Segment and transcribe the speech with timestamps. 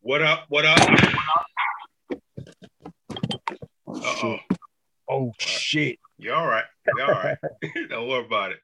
[0.00, 0.46] What up?
[0.48, 0.78] What up?
[3.86, 4.36] Uh-oh.
[5.08, 5.98] Oh shit.
[6.18, 6.64] You all right?
[6.96, 7.36] You all right?
[7.90, 8.58] Don't worry about it.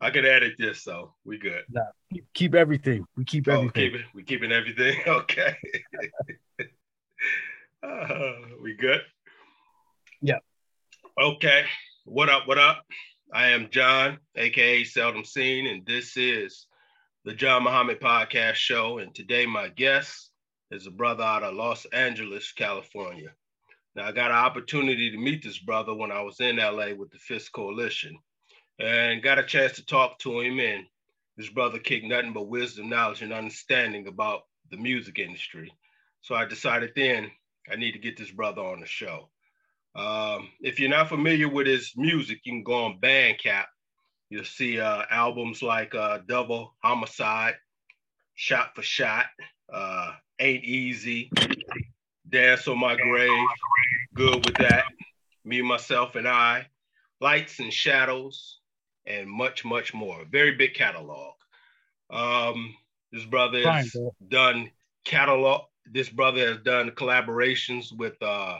[0.00, 1.62] I can edit this, so we good.
[1.70, 3.06] Nah, keep, keep everything.
[3.16, 3.72] We keep Oh, everything.
[3.92, 4.06] keep it.
[4.14, 4.98] We keeping everything.
[5.06, 5.56] Okay.
[7.82, 8.32] uh,
[8.62, 9.00] we good?
[10.20, 10.38] Yeah.
[11.20, 11.64] Okay.
[12.04, 12.46] What up?
[12.46, 12.84] What up?
[13.32, 16.66] I am John, aka Seldom Seen, and this is
[17.24, 18.98] the John Muhammad Podcast Show.
[18.98, 20.30] And today, my guest
[20.70, 23.30] is a brother out of Los Angeles, California.
[23.94, 27.10] Now, I got an opportunity to meet this brother when I was in LA with
[27.10, 28.18] the Fist Coalition
[28.80, 30.58] and got a chance to talk to him.
[30.58, 30.84] And
[31.36, 35.72] this brother kicked nothing but wisdom, knowledge, and understanding about the music industry.
[36.22, 37.30] So I decided then
[37.70, 39.28] I need to get this brother on the show.
[39.94, 43.66] Um, if you're not familiar with his music, you can go on Bandcamp.
[44.28, 47.54] You'll see uh, albums like uh, Double Homicide,
[48.34, 49.26] Shot for Shot,
[49.72, 51.30] uh, Ain't Easy,
[52.28, 53.48] Dance on My Grave,
[54.14, 54.84] Good with That,
[55.44, 56.66] Me, Myself, and I,
[57.20, 58.58] Lights and Shadows,
[59.06, 60.24] and much, much more.
[60.30, 61.34] Very big catalog.
[62.10, 62.74] Um,
[63.12, 64.14] this brother has bro.
[64.28, 64.70] done
[65.04, 65.62] catalog.
[65.86, 68.58] This brother has done collaborations with uh,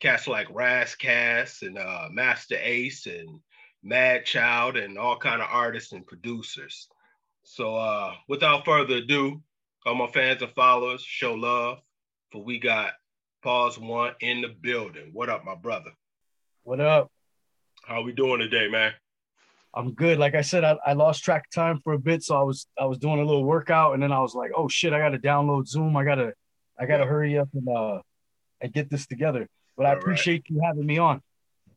[0.00, 3.40] cats like Ras Kass and uh, Masta Ace and
[3.84, 6.88] Madchild and all kind of artists and producers.
[7.42, 9.42] So uh, without further ado,
[9.88, 11.78] all my fans and followers, show love
[12.30, 12.92] for we got
[13.42, 15.08] Pawz One in the building.
[15.14, 15.92] What up, my brother?
[16.62, 17.10] What up?
[17.86, 18.92] How we doing today, man?
[19.72, 20.18] I'm good.
[20.18, 22.66] Like I said, I, I lost track of time for a bit, so I was
[22.78, 25.18] I was doing a little workout, and then I was like, oh shit, I gotta
[25.18, 25.96] download Zoom.
[25.96, 26.34] I gotta
[26.78, 27.08] I gotta Yeah.
[27.08, 28.02] hurry up and uh
[28.60, 29.48] and get this together.
[29.74, 30.02] But I All right.
[30.02, 31.22] appreciate you having me on.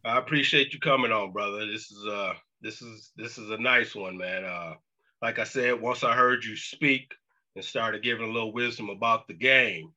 [0.03, 1.65] I appreciate you coming on, brother.
[1.65, 4.43] This is uh this is this is a nice one, man.
[4.43, 4.73] Uh
[5.21, 7.13] like I said, once I heard you speak
[7.55, 9.91] and started giving a little wisdom about the game,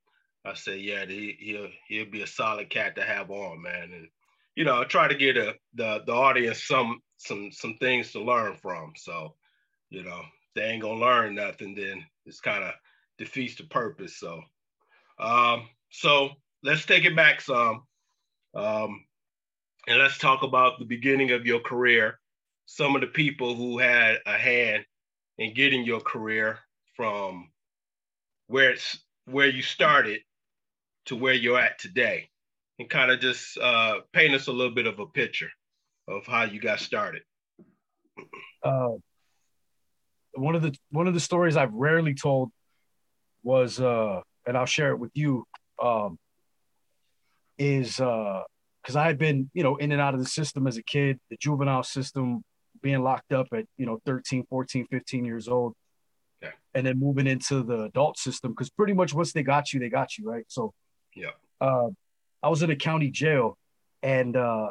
[0.44, 3.92] I said, yeah, he, he'll he'll be a solid cat to have on, man.
[3.92, 4.08] And
[4.55, 8.23] you know, I try to get a, the the audience some some some things to
[8.23, 8.92] learn from.
[8.96, 9.34] So,
[9.90, 10.23] you know,
[10.55, 12.74] they ain't gonna learn nothing, then it's kind of
[13.18, 14.18] defeats the purpose.
[14.18, 14.42] So,
[15.18, 16.30] um, so
[16.62, 17.84] let's take it back some.
[18.55, 19.05] Um,
[19.86, 22.18] and let's talk about the beginning of your career.
[22.67, 24.84] Some of the people who had a hand
[25.39, 26.58] in getting your career
[26.96, 27.50] from
[28.46, 30.20] where it's where you started
[31.06, 32.28] to where you're at today,
[32.78, 35.50] and kind of just uh, paint us a little bit of a picture
[36.08, 37.22] of how you got started.
[38.62, 38.92] Uh,
[40.34, 42.50] one of the one of the stories I've rarely told
[43.42, 45.44] was uh, and I'll share it with you.
[45.82, 46.18] Um,
[47.58, 48.42] is uh,
[48.82, 51.18] because I had been, you know, in and out of the system as a kid,
[51.30, 52.44] the juvenile system,
[52.82, 55.74] being locked up at, you know, 13, 14, 15 years old.
[56.44, 56.55] Okay.
[56.74, 59.88] And then moving into the adult system, because pretty much once they got you, they
[59.88, 60.44] got you, right?
[60.48, 60.72] So,
[61.14, 61.30] Yeah.
[61.60, 61.88] uh,
[62.42, 63.56] I was in a county jail
[64.02, 64.68] and uh,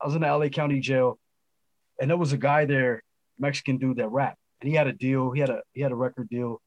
[0.00, 1.18] I was in the LA County jail,
[2.00, 3.02] and there was a guy there,
[3.38, 5.30] Mexican dude that rapped, and he had a deal.
[5.30, 6.60] He had a he had a record deal,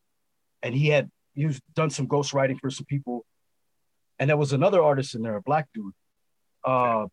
[0.61, 3.25] and he had he was done some ghostwriting for some people,
[4.19, 5.93] and there was another artist in there, a black dude,
[6.63, 7.05] uh,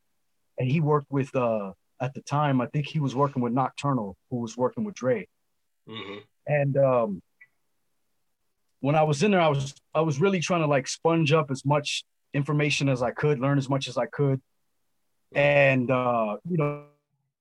[0.58, 4.14] and he worked with uh at the time I think he was working with Knoc-turn'al,
[4.30, 5.26] who was working with Dre,
[5.86, 7.22] hmm and um,
[8.80, 11.50] when I was in there, I was I was really trying to like sponge up
[11.50, 14.40] as much information as I could, learn as much as I could,
[15.34, 16.84] and uh, you know,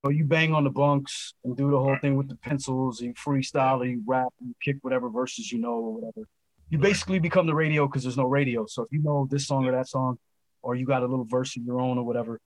[0.09, 3.01] you bang on the bunks and do the whole thing with the pencils.
[3.01, 6.27] You freestyle, you rap, you kick whatever verses you know or whatever.
[6.69, 8.65] You basically become the radio because there's no radio.
[8.67, 10.19] So if you know this song or that song,
[10.61, 12.39] or you got a little verse of your own or whatever.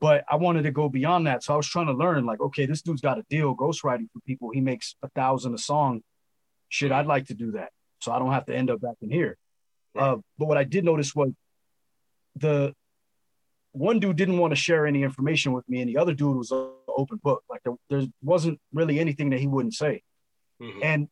[0.00, 1.42] But I wanted to go beyond that.
[1.42, 4.20] So I was trying to learn, like, okay, this dude's got a deal ghostwriting for
[4.26, 4.50] people.
[4.50, 6.02] He makes a thousand a song.
[6.68, 7.70] Shit, I'd like to do that.
[8.00, 9.36] So I don't have to end up back in here.
[9.98, 11.30] Uh, but what I did notice was
[12.36, 12.74] the
[13.72, 16.50] one dude didn't want to share any information with me, and the other dude was
[16.50, 17.42] an open book.
[17.48, 20.02] Like there, there wasn't really anything that he wouldn't say.
[20.60, 21.08] hmm And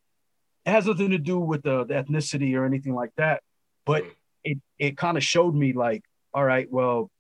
[0.67, 3.43] it has nothing to do with the, the ethnicity or anything like that.
[3.87, 4.11] But Mhm.
[4.45, 6.03] it it kind of showed me like,
[6.33, 7.11] all right, well,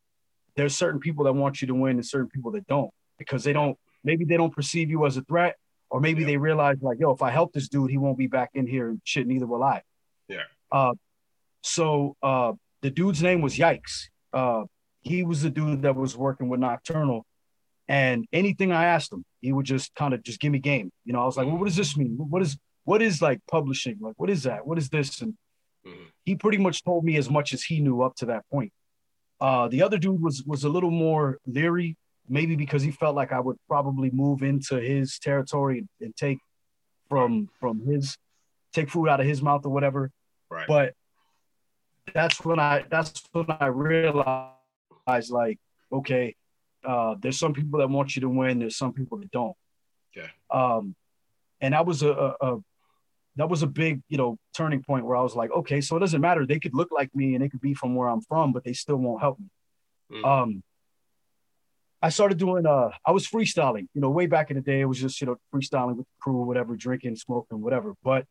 [0.56, 3.52] there's certain people that want you to win and certain people that don't because they
[3.52, 5.56] don't maybe they don't perceive you as a threat,
[5.90, 6.26] or maybe Yeah.
[6.28, 8.88] they realize like, yo, if I help this dude, he won't be back in here
[8.90, 9.82] and shit, neither will I.
[10.28, 10.42] Yeah.
[10.70, 10.94] Uh
[11.62, 12.52] so uh
[12.82, 14.08] the dude's name was Yikes.
[14.32, 14.64] Uh
[15.00, 17.22] he was the dude that was working with Knoc-turn'al.
[17.88, 20.90] And anything I asked him, he would just kind of just give me game.
[21.04, 22.16] You know, I was like, well, what does this mean?
[22.18, 23.96] What is what is like publishing?
[24.00, 24.66] Like, what is that?
[24.66, 25.20] What is this?
[25.22, 25.34] And
[25.86, 26.06] Mhm.
[26.24, 28.72] he pretty much told me as much as he knew up to that point.
[29.44, 33.30] Uh, the other dude was was a little more leery, maybe because he felt like
[33.30, 36.38] I would probably move into his territory and take
[37.10, 38.16] from from his
[38.72, 40.10] take food out of his mouth or whatever.
[40.48, 40.66] Right.
[40.66, 40.94] But
[42.14, 45.58] that's when I that's when I realized like,
[45.92, 46.36] okay,
[46.82, 49.56] uh, there's some people that want you to win, there's some people that don't.
[50.16, 50.28] Yeah.
[50.50, 50.96] Um,
[51.60, 52.58] and that was a, a, a
[53.36, 56.00] that was a big, you know, turning point where I was like, okay, so it
[56.00, 56.46] doesn't matter.
[56.46, 58.72] They could look like me and they could be from where I'm from, but they
[58.72, 59.46] still won't help me.
[60.12, 60.24] Mm.
[60.24, 60.62] Um,
[62.00, 64.80] I started doing uh I was freestyling, you know, way back in the day.
[64.82, 67.94] It was just, you know, freestyling with the crew, whatever, drinking, smoking, whatever.
[68.04, 68.26] But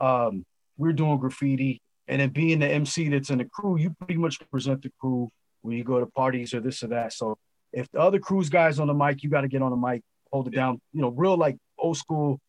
[0.00, 0.46] um
[0.78, 4.16] we are doing graffiti and then being the MC that's in the crew, you pretty
[4.16, 5.28] much present the crew
[5.60, 7.12] when you go to parties or this or that.
[7.12, 7.36] So
[7.70, 10.02] if the other crew's guys on the mic, you got to get on the mic,
[10.32, 12.40] hold it down, you know, real like old school.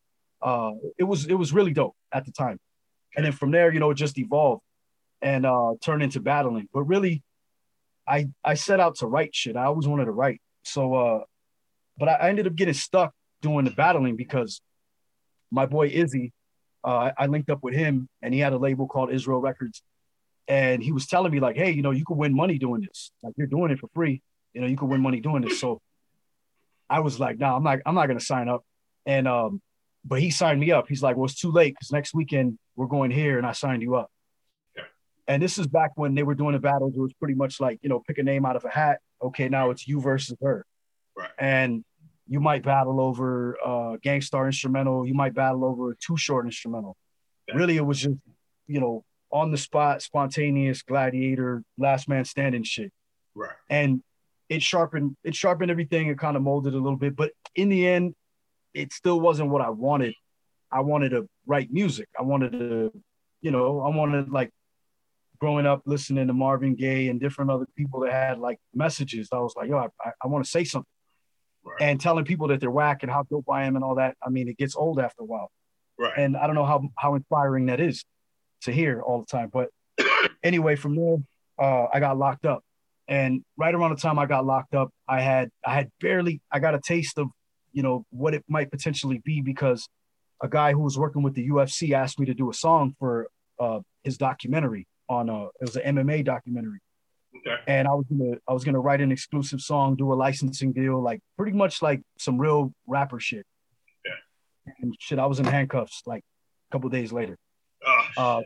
[0.42, 2.58] Uh it was it was really dope at the time.
[3.16, 4.62] And then from there, you know, it just evolved
[5.20, 6.68] and uh turned into battling.
[6.72, 7.22] But really
[8.06, 9.56] I I set out to write shit.
[9.56, 10.40] I always wanted to write.
[10.64, 11.20] So, uh,
[11.98, 14.60] but I, I ended up getting stuck doing the battling because
[15.50, 16.32] my boy Izzy,
[16.84, 19.82] uh, I linked up with him and he had a label called Israel Records.
[20.48, 23.12] And he was telling me, like, hey, you know, you could win money doing this.
[23.22, 24.20] Like, you're doing it for free.
[24.52, 25.60] You know, you could win money doing this.
[25.60, 25.80] So
[26.88, 28.64] I was like, nah, I'm not, I'm not to sign up.
[29.06, 29.62] And, um,
[30.04, 30.88] but he signed me up.
[30.88, 33.82] He's like, well, it's too late because next weekend we're going here and I signed
[33.82, 34.10] you up.
[35.26, 36.94] And this is back when they were doing the battles.
[36.96, 38.98] It was pretty much like, you know, pick a name out of a hat.
[39.22, 40.66] Okay, now it's you versus her.
[41.16, 41.30] Right.
[41.38, 41.84] And
[42.26, 46.46] you might battle over uh Gang Starr instrumental, you might battle over a too short
[46.46, 46.96] instrumental.
[47.46, 47.56] Yeah.
[47.56, 48.16] Really, it was just,
[48.66, 52.92] you know, on the spot, spontaneous gladiator, last man standing shit.
[53.34, 53.54] Right.
[53.68, 54.02] And
[54.48, 57.14] it sharpened, it sharpened everything, it kind of molded a little bit.
[57.14, 58.14] But in the end,
[58.74, 60.14] it still wasn't what I wanted.
[60.70, 62.08] I wanted to write music.
[62.18, 62.92] I wanted to,
[63.42, 64.50] you know, I wanted like
[65.40, 69.38] growing up listening to Marvin Gaye and different other people that had like messages, I
[69.38, 70.86] was like, yo, I, I want to say something.
[71.64, 71.76] Right.
[71.80, 74.16] And telling people that they're whack and how dope I am and all that.
[74.24, 75.50] I mean, it gets old after a while.
[75.98, 76.12] Right.
[76.16, 78.04] And I don't know how how inspiring that is
[78.62, 79.50] to hear all the time.
[79.52, 79.68] But
[80.42, 81.16] anyway, from there,
[81.58, 82.62] uh, I got locked up.
[83.08, 86.60] And right around the time I got locked up, I had I had barely I
[86.60, 87.28] got a taste of,
[87.72, 89.88] you know, what it might potentially be because
[90.42, 93.28] a guy who was working with the UFC asked me to do a song for
[93.58, 96.80] uh, his documentary on a it was an MMA documentary.
[97.36, 97.56] Okay.
[97.66, 101.00] And I was gonna I was gonna write an exclusive song, do a licensing deal,
[101.00, 103.46] like pretty much like some real rapper shit.
[104.04, 104.72] Yeah.
[104.80, 107.36] And shit, I was in handcuffs like a couple days later.
[107.86, 108.40] Oh, uh,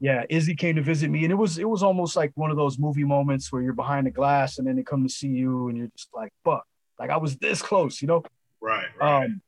[0.00, 2.56] yeah, Izzy came to visit me, and it was it was almost like one of
[2.56, 5.68] those movie moments where you're behind the glass, and then they come to see you,
[5.68, 6.64] and you're just like, "Fuck!"
[6.98, 8.22] Like I was this close, you know?
[8.60, 8.86] Right.
[8.98, 9.24] Right.
[9.24, 9.42] Um,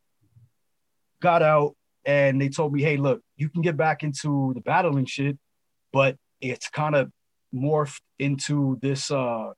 [1.20, 1.74] got out,
[2.04, 5.38] and they told me, "Hey, look, you can get back into the battling shit,
[5.92, 7.10] but it's kind of
[7.54, 9.52] morphed into this uh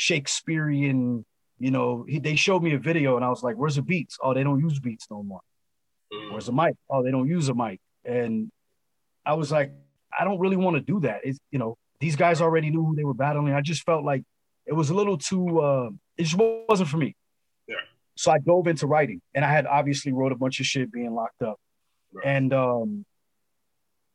[0.00, 1.26] Shakespearean,
[1.58, 4.16] you know, he, they showed me a video and I was like, where's the beats?
[4.22, 5.42] Oh, they don't use beats no more.
[6.12, 6.32] Mm.
[6.32, 6.74] Where's the mic?
[6.88, 7.80] Oh, they don't use a mic.
[8.04, 8.50] And
[9.26, 9.72] I was like,
[10.18, 11.20] I don't really want to do that.
[11.22, 13.52] It's, you know, these guys already knew who they were battling.
[13.52, 14.22] I just felt like
[14.66, 17.14] it was a little too, uh, it just wasn't for me.
[18.20, 21.14] So I dove into writing and I had obviously wrote a bunch of shit being
[21.14, 21.58] locked up.
[22.12, 22.26] Right.
[22.26, 23.06] And um,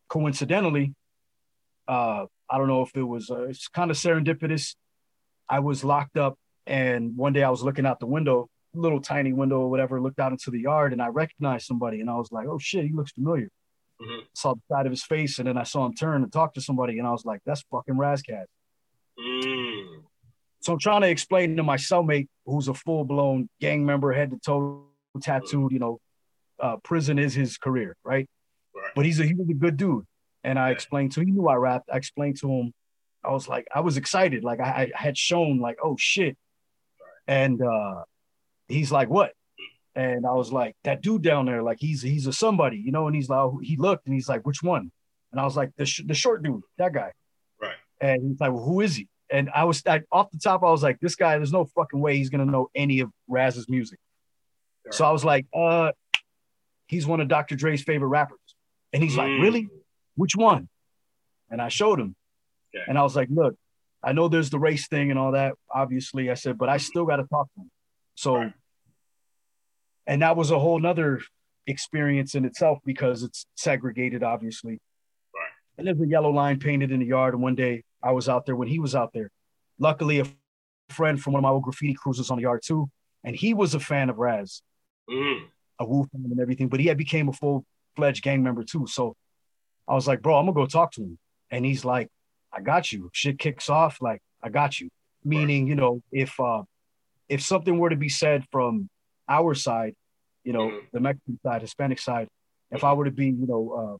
[0.09, 0.93] coincidentally,
[1.87, 4.75] uh, I don't know if it was, uh, it's kind of serendipitous.
[5.49, 6.37] I was locked up,
[6.67, 10.19] and one day I was looking out the window, little tiny window or whatever, looked
[10.19, 12.93] out into the yard, and I recognized somebody, and I was like, oh shit, he
[12.93, 13.49] looks familiar.
[13.99, 14.25] Mm-hmm.
[14.35, 16.61] Saw the side of his face, and then I saw him turn and talk to
[16.61, 18.45] somebody, and I was like, that's fucking Kass.
[19.19, 20.03] Mm.
[20.65, 24.31] So I'm trying to explain to my cellmate, who's a full blown gang member, head
[24.31, 24.85] to toe,
[25.21, 25.99] tattooed, you know,
[26.59, 28.27] uh, prison is his career, right?
[28.75, 28.91] right?
[28.95, 30.05] But he's a he's a good dude.
[30.43, 31.91] And I explained to him, he knew I rapped.
[31.93, 32.73] I explained to him,
[33.23, 34.43] I was like, I was excited.
[34.43, 36.35] Like I, I had shown like, oh shit.
[37.27, 38.01] And uh,
[38.67, 39.33] he's like, what?
[39.93, 43.05] And I was like, that dude down there, like he's he's a somebody, you know.
[43.05, 44.91] And he's like, he looked and he's like, which one?
[45.31, 47.11] And I was like, the sh- the short dude, that guy.
[47.61, 47.75] Right.
[48.01, 49.07] And he's like, well, who is he?
[49.31, 51.99] And I was I, off the top, I was like, this guy, there's no fucking
[51.99, 53.99] way he's gonna know any of Ras's music.
[54.85, 54.93] Right.
[54.93, 55.91] So I was like, uh,
[56.87, 57.55] he's one of Dr.
[57.55, 58.39] Dre's favorite rappers.
[58.93, 59.17] And he's mm.
[59.17, 59.69] like, really?
[60.15, 60.69] which one?
[61.49, 62.15] And I showed him.
[62.75, 62.83] Okay.
[62.87, 63.55] And I was like, look,
[64.03, 66.29] I know there's the race thing and all that, obviously.
[66.29, 67.71] I said, but I still got to talk to him.
[68.15, 68.53] So, right.
[70.07, 71.21] and that was a whole nother
[71.67, 74.73] experience in itself because it's segregated, obviously.
[75.33, 75.51] Right.
[75.77, 77.33] And there's a yellow line painted in the yard.
[77.33, 79.31] And one day I was out there when he was out there.
[79.79, 80.25] Luckily, a
[80.89, 82.87] friend from one of my old graffiti crews was on the yard too.
[83.23, 84.61] And he was a fan of Ras,
[85.09, 85.39] mm.
[85.79, 88.85] a Wu fan and everything, but he had became a full fledged gang member too.
[88.87, 89.15] So
[89.87, 91.17] I was like, bro, I'm gonna go talk to him.
[91.49, 92.09] And he's like,
[92.53, 93.09] I got you.
[93.13, 94.89] Shit kicks off, like, I got you.
[95.23, 96.61] Meaning, you know, if uh
[97.27, 98.87] if something were to be said from
[99.27, 99.95] our side,
[100.43, 100.85] you know, mm-hmm.
[100.93, 102.27] the Mexican side, Hispanic side,
[102.69, 103.97] if I were to be, you know, uh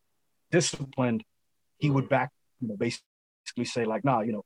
[0.51, 1.23] disciplined,
[1.79, 2.09] he would mm-hmm.
[2.09, 2.29] back,
[2.61, 3.07] you know, basically
[3.55, 4.43] basically say like, nah, you know.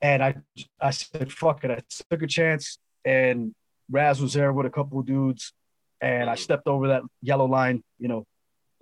[0.00, 0.36] And I
[0.80, 1.70] I said, fuck it.
[1.70, 3.54] I took a chance, and
[3.90, 5.52] Ras was there with a couple dudes,
[6.00, 6.30] and mm-hmm.
[6.30, 8.24] I stepped over that yellow line, you know,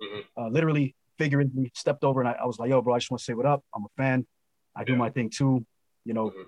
[0.01, 0.19] mm-hmm.
[0.39, 3.19] uh, literally, figuratively stepped over, and I, I, was like, yo, bro, I just want
[3.19, 3.63] to say what up.
[3.73, 4.27] I'm a fan.
[4.75, 5.65] I do my thing too.
[6.05, 6.41] You know, mm-hmm.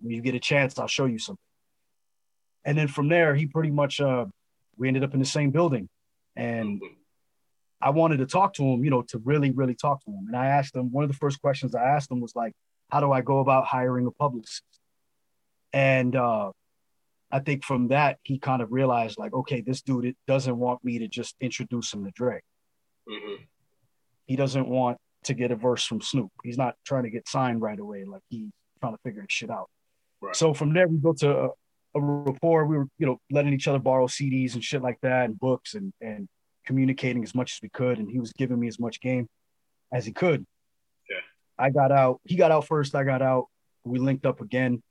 [0.00, 1.38] when you get a chance, I'll show you something.
[2.64, 4.26] And then from there, he pretty much uh,
[4.76, 5.88] we ended up in the same building,
[6.34, 6.94] and mm-hmm.
[7.80, 10.26] I wanted to talk to him, you know, to really, really talk to him.
[10.26, 12.52] And I asked him one of the first questions I asked him was like,
[12.90, 14.64] "How do I go about hiring a publicist?"
[15.72, 16.52] And uh,
[17.30, 20.98] I think from that he kind of realized like, okay, this dude doesn't want me
[20.98, 22.40] to just introduce him to Dre.
[23.08, 23.42] Mm-hmm.
[24.26, 26.30] He doesn't want to get a verse from Snoop.
[26.42, 28.04] He's not trying to get signed right away.
[28.04, 29.68] Like he's trying to figure his shit out.
[30.20, 30.34] Right.
[30.34, 31.50] So from there we built a,
[31.94, 32.66] a rapport.
[32.66, 35.74] We were, you know, letting each other borrow CDs and shit like that and books
[35.74, 36.28] and and
[36.70, 37.98] communicating as much as we could.
[37.98, 39.28] And he was giving me as much game
[39.92, 40.46] as he could.
[41.08, 41.16] Yeah.
[41.58, 42.20] I got out.
[42.24, 42.94] He got out first.
[42.94, 43.46] I got out.
[43.84, 44.82] We linked up again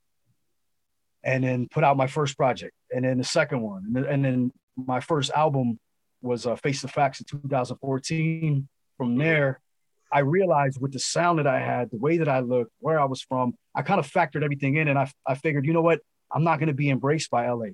[1.23, 4.25] and then put out my first project and then the second one and then, and
[4.25, 5.77] then my first album
[6.21, 8.67] was uh, face the facts in 2014
[8.97, 9.59] from there
[10.11, 13.05] i realized with the sound that i had the way that i looked where i
[13.05, 15.99] was from i kind of factored everything in and i, I figured you know what
[16.31, 17.65] i'm not going to be embraced by la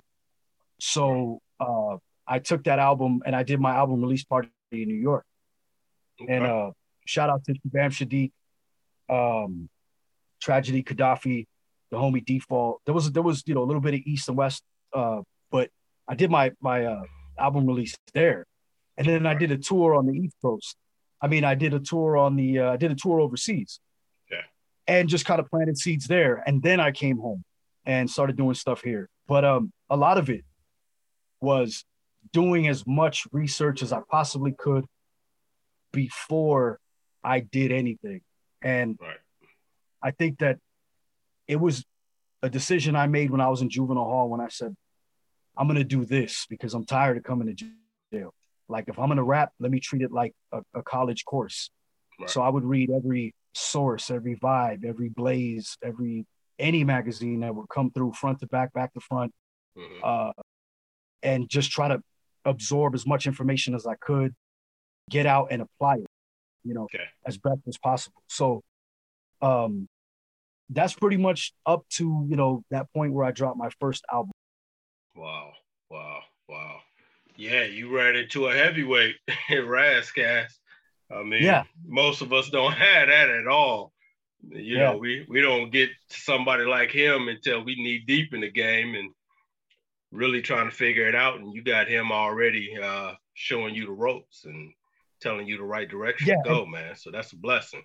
[0.80, 1.96] so uh,
[2.26, 5.24] i took that album and i did my album release party in new york
[6.20, 6.32] okay.
[6.32, 6.70] and uh,
[7.04, 8.32] shout out to bam shadiq
[9.08, 9.68] um,
[10.40, 11.46] tragedy Khadafi
[11.90, 12.80] the homie default.
[12.84, 15.70] There was there was you know a little bit of east and west, uh, but
[16.08, 17.02] I did my my uh,
[17.38, 18.46] album release there,
[18.96, 20.76] and then I did a tour on the East Coast.
[21.20, 23.80] I mean, I did a tour on the uh, I did a tour overseas,
[24.30, 24.42] yeah,
[24.86, 26.42] and just kind of planted seeds there.
[26.46, 27.44] And then I came home
[27.84, 29.08] and started doing stuff here.
[29.28, 30.44] But um, a lot of it
[31.40, 31.84] was
[32.32, 34.84] doing as much research as I possibly could
[35.92, 36.78] before
[37.22, 38.20] I did anything.
[38.62, 39.16] And right.
[40.02, 40.58] I think that
[41.48, 41.84] it was
[42.42, 44.74] a decision I made when I was in juvenile hall when I said,
[45.56, 47.66] I'm gonna do this because I'm tired of coming to
[48.12, 48.34] jail.
[48.68, 51.70] Like if I'm gonna rap, let me treat it like a, a college course.
[52.20, 52.28] Right.
[52.28, 56.26] So I would read every source, every vibe, every blaze, every
[56.58, 59.32] any magazine that would come through front to back, back to front,
[59.76, 60.00] mm-hmm.
[60.02, 60.32] uh,
[61.22, 62.02] and just try to
[62.46, 64.34] absorb as much information as I could,
[65.10, 66.06] get out and apply it,
[66.64, 67.04] you know, okay.
[67.26, 68.22] as best as possible.
[68.28, 68.62] So
[69.42, 69.88] um,
[70.70, 74.32] that's pretty much up to you know that point where I dropped my first album.
[75.14, 75.52] Wow,
[75.90, 76.76] wow, wow.
[77.36, 79.16] Yeah, you ran into a heavyweight
[79.50, 80.48] in.
[81.10, 81.64] I mean, yeah.
[81.84, 83.92] most of us don't have that at all.
[84.48, 84.92] You yeah.
[84.92, 88.94] know, we we don't get somebody like him until we knee deep in the game
[88.94, 89.10] and
[90.16, 91.38] really trying to figure it out.
[91.38, 94.72] And you got him already uh, showing you the ropes and
[95.20, 96.42] telling you the right direction yeah.
[96.42, 96.96] to go, man.
[96.96, 97.82] So that's a blessing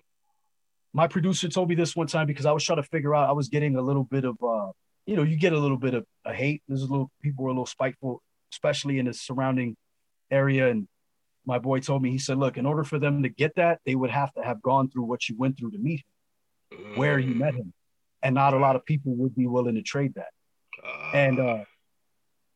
[0.92, 3.32] my producer told me this one time because I was trying to figure out I
[3.32, 4.72] was getting a little bit of uh
[5.06, 7.50] you know you get a little bit of a hate there's a little people were
[7.50, 8.22] a little spiteful
[8.52, 9.76] especially in the surrounding
[10.30, 10.86] area and
[11.44, 13.94] my boy told me he said look in order for them to get that they
[13.94, 16.02] would have to have gone through what you went through to meet
[16.70, 17.72] him where you met him
[18.22, 20.30] and not a lot of people would be willing to trade that
[21.14, 21.64] and uh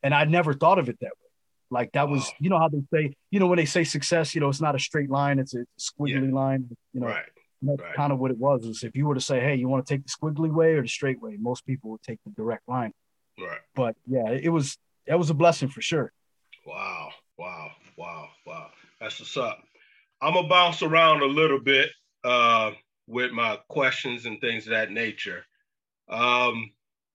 [0.07, 1.31] and I never thought of it that way
[1.71, 4.41] like that was you know how they say you know when they say success you
[4.41, 6.35] know it's not a straight line it's a squiggly yeah.
[6.35, 7.27] line you know right
[7.63, 7.95] that's right.
[7.95, 8.65] kind of what it was.
[8.65, 10.83] Is if you were to say, "Hey, you want to take the squiggly way or
[10.83, 12.93] the straight way?" Most people would take the direct line.
[13.39, 13.61] Right.
[13.75, 16.13] But yeah, it was that was a blessing for sure.
[16.67, 17.11] Wow!
[17.39, 17.71] Wow!
[17.97, 18.29] Wow!
[18.47, 18.71] Wow!
[19.01, 19.63] That's what's up.
[20.21, 21.91] I'm gonna bounce around a little bit
[22.25, 22.73] uh,
[23.07, 25.45] with my questions and things of that nature.
[26.09, 26.73] Um,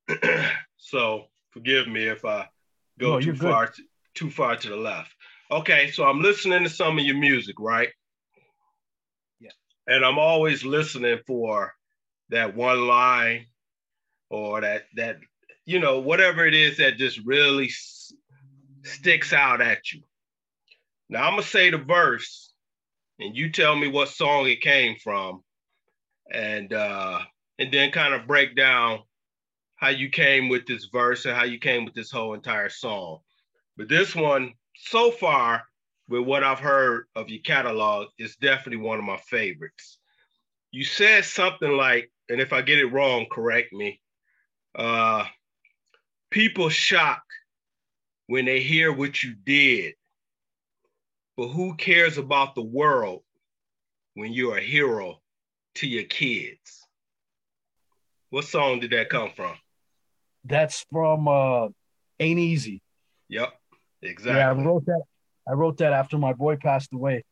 [0.77, 2.48] so forgive me if I
[3.00, 3.83] go no, too far to,
[4.13, 5.12] too far to the left.
[5.51, 7.89] Okay, so I'm listening to some of your music, right?
[9.39, 9.51] Yeah.
[9.88, 11.74] And I'm always listening for
[12.29, 13.48] that one line
[14.29, 15.17] or that that
[15.65, 18.13] you know whatever it is that just really s-
[18.83, 20.01] sticks out at you.
[21.10, 22.53] Now I'm gonna say the verse,
[23.19, 25.43] and you tell me what song it came from,
[26.31, 27.19] and uh,
[27.60, 29.01] and then kind of break down
[29.81, 33.17] how you came with this verse and how you came with this whole entire song.
[33.77, 35.63] But this one, so far,
[36.07, 39.97] with what I've heard of your catalog, is definitely one of my favorites.
[40.69, 44.00] You said something like, and if I get it wrong, correct me.
[44.75, 45.25] Uh,
[46.29, 47.23] people shock
[48.27, 49.95] when they hear what you did,
[51.35, 53.23] but who cares about the world
[54.13, 55.21] when you're a hero
[55.75, 56.85] to your kids?
[58.29, 59.55] What song did that come from?
[60.45, 61.67] That's from uh,
[62.19, 62.81] Ain't Easy.
[63.29, 63.53] Yep,
[64.01, 64.39] exactly.
[64.39, 65.01] Yeah, I wrote that
[65.48, 67.24] I wrote that after my boy passed away.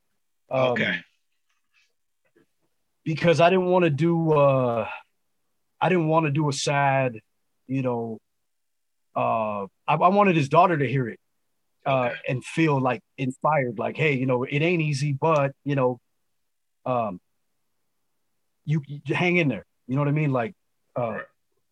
[0.50, 1.00] Um, okay.
[3.04, 4.88] because I didn't want to do uh
[5.82, 7.20] I didn't want to do a sad,
[7.68, 8.20] you know,
[9.16, 11.20] uh I, I wanted his daughter to hear it
[11.86, 16.00] uh and feel like inspired, like, hey, you know, it ain't easy, but you know,
[16.86, 17.20] um
[18.66, 19.66] you, you hang in there.
[19.88, 20.32] You know what I mean?
[20.32, 20.54] Like
[20.98, 21.26] uh Right.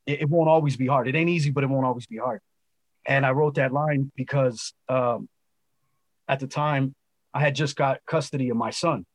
[0.08, 1.08] It, it won't always be hard.
[1.08, 2.40] It ain't easy, but it won't always be hard.
[3.06, 5.30] And I wrote that line because um
[6.28, 6.96] at the time
[7.34, 9.06] I had just got custody of my son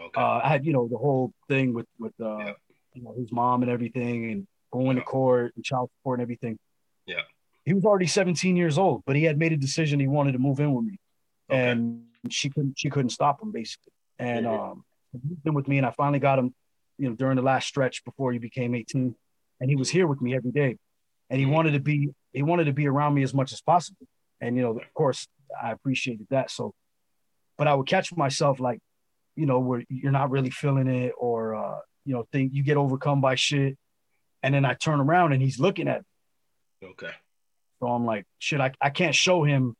[0.00, 0.20] Okay.
[0.20, 2.52] uh, I had you know the whole thing with with uh, Yeah.
[2.94, 5.02] you know his mom and everything, and going Yeah.
[5.02, 6.56] to court and child support and everything.
[7.06, 7.22] Yeah.
[7.64, 10.38] he was already 17 years old, but he had made a decision he wanted to
[10.38, 10.96] move in with me,
[11.50, 11.70] Okay.
[11.70, 13.92] and she couldn't she couldn't stop him basically.
[14.18, 14.60] And Mhm.
[14.72, 14.84] um,
[15.44, 16.54] in with me, and I finally got him,
[16.98, 19.14] you know, during the last stretch before he became 18,
[19.60, 20.76] and he was here with me every day,
[21.30, 21.52] and he Mhm.
[21.52, 24.06] wanted to be he wanted to be around me as much as possible,
[24.40, 25.26] and you know, of course,
[25.60, 26.50] I appreciated that.
[26.50, 26.74] So,
[27.56, 28.80] but I would catch myself like
[29.34, 32.76] you know, where you're not really feeling it or, uh, you know, think you get
[32.76, 33.78] overcome by shit.
[34.42, 36.00] And then I turn around and he's looking at
[36.82, 36.88] me.
[36.88, 37.12] okay.
[37.78, 39.76] So I'm like, shit, I, I can't show him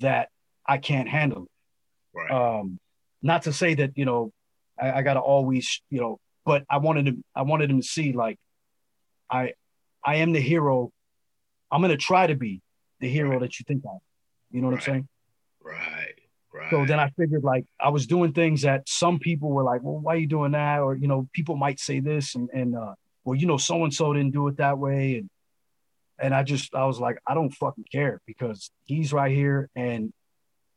[0.00, 0.30] that
[0.66, 1.50] I can't handle it.
[2.18, 2.30] Right.
[2.30, 2.78] Um,
[3.20, 4.32] not to say that, you know,
[4.80, 7.86] I, I got to always, you know, but I wanted him, I wanted him to
[7.86, 8.38] see like,
[9.30, 9.52] I,
[10.04, 10.90] I am the hero.
[11.70, 12.60] I'm going to try to be
[13.00, 13.40] the hero Right.
[13.40, 13.98] that you think I am.
[14.50, 14.88] You know what Right.
[14.88, 15.08] I'm saying?
[15.62, 16.14] right.
[16.52, 16.70] Right.
[16.70, 19.98] So then I figured like I was doing things that some people were like, well,
[19.98, 20.80] why are you doing that?
[20.80, 22.94] Or, you know, people might say this and, and uh,
[23.24, 25.16] well, you know, so and so didn't do it that way.
[25.18, 25.30] And
[26.18, 30.10] and I just I was like, I don't fucking care because he's right here and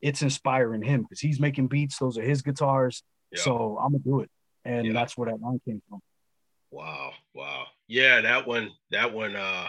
[0.02, 1.98] it's inspiring him because he's making beats.
[1.98, 3.02] Those are his guitars.
[3.32, 3.42] Yeah.
[3.42, 4.30] So I'm gonna do it.
[4.66, 4.94] And Yeah.
[4.94, 6.02] that's where that line came from.
[6.72, 7.66] Wow, wow.
[7.88, 9.68] Yeah, that one that one uh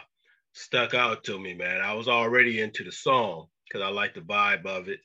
[0.53, 1.81] stuck out to me, man.
[1.81, 5.01] I was already into the song because I like the vibe of it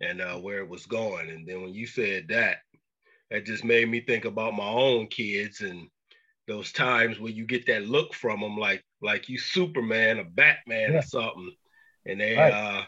[0.00, 1.30] and uh where it was going.
[1.30, 2.58] And then when you said that,
[3.30, 5.88] that just made me think about my own kids and
[6.48, 10.94] those times where you get that look from them like like you Superman or Batman
[10.94, 10.98] Yeah.
[10.98, 11.54] or something.
[12.06, 12.50] And they Right.
[12.50, 12.82] uh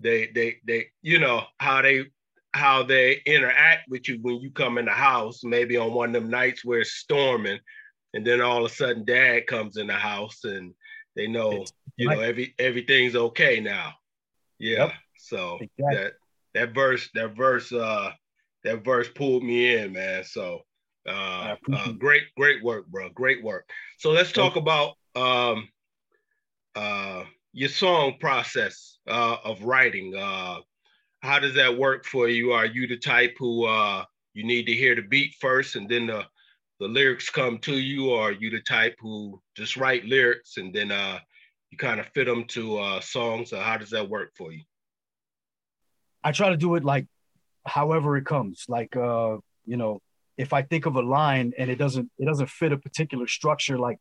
[0.00, 2.06] they they they you know how they
[2.54, 6.22] how they interact with you when you come in the house, maybe on one of
[6.22, 7.58] them nights where it's storming,
[8.14, 10.72] and then all of a sudden dad comes in the house and
[11.16, 11.64] they know,
[11.96, 13.92] you know, every everything's okay now.
[14.58, 14.84] Yeah.
[14.84, 14.92] Yep.
[15.18, 15.96] So Exactly.
[15.96, 16.12] that
[16.54, 18.12] that verse, that verse, uh,
[18.62, 20.22] that verse pulled me in, man.
[20.24, 20.60] So
[21.08, 23.10] uh, uh great, great work, bro.
[23.10, 23.68] Great work.
[23.98, 25.68] So let's talk about um
[26.76, 30.14] uh your song process uh of writing.
[30.16, 30.58] Uh
[31.20, 32.52] how does that work for you?
[32.52, 36.06] Are you the type who uh you need to hear the beat first and then
[36.06, 36.24] the
[36.84, 40.74] the lyrics come to you, or are you the type who just write lyrics and
[40.74, 41.18] then uh
[41.70, 43.54] you kind of fit them to uh songs?
[43.54, 44.60] Or how does that work for you?
[46.22, 47.06] I try to do it like
[47.64, 48.66] however it comes.
[48.68, 50.02] Like uh, you know,
[50.36, 53.78] if I think of a line and it doesn't it doesn't fit a particular structure,
[53.78, 53.96] like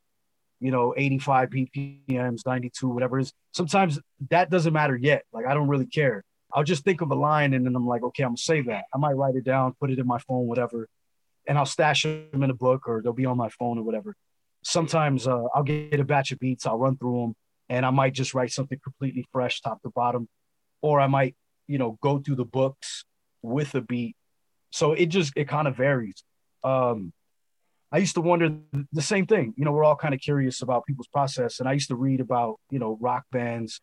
[0.59, 3.33] you know, 85 BPMs, 92, whatever it is.
[3.53, 3.97] Sometimes
[4.29, 5.23] that doesn't matter yet.
[5.31, 6.25] Like I don't really care.
[6.53, 8.85] I'll just think of a line and then I'm like, okay, I'm gonna say that.
[8.93, 10.89] I might write it down, put it in my phone, whatever,
[11.47, 14.15] and I'll stash them in a book or they'll be on my phone or whatever.
[14.63, 17.35] Sometimes uh, I'll get a batch of beats, I'll run through them,
[17.69, 20.29] and I might just write something completely fresh, top to bottom,
[20.81, 21.35] or I might,
[21.67, 23.03] you know, go through the books
[23.41, 24.15] with a beat.
[24.71, 26.23] So it just it kind of varies.
[26.63, 27.13] Um,
[27.91, 28.57] I used to wonder
[28.91, 29.53] the same thing.
[29.55, 32.21] You know, we're all kind of curious about people's process, and I used to read
[32.21, 33.81] about you know rock bands,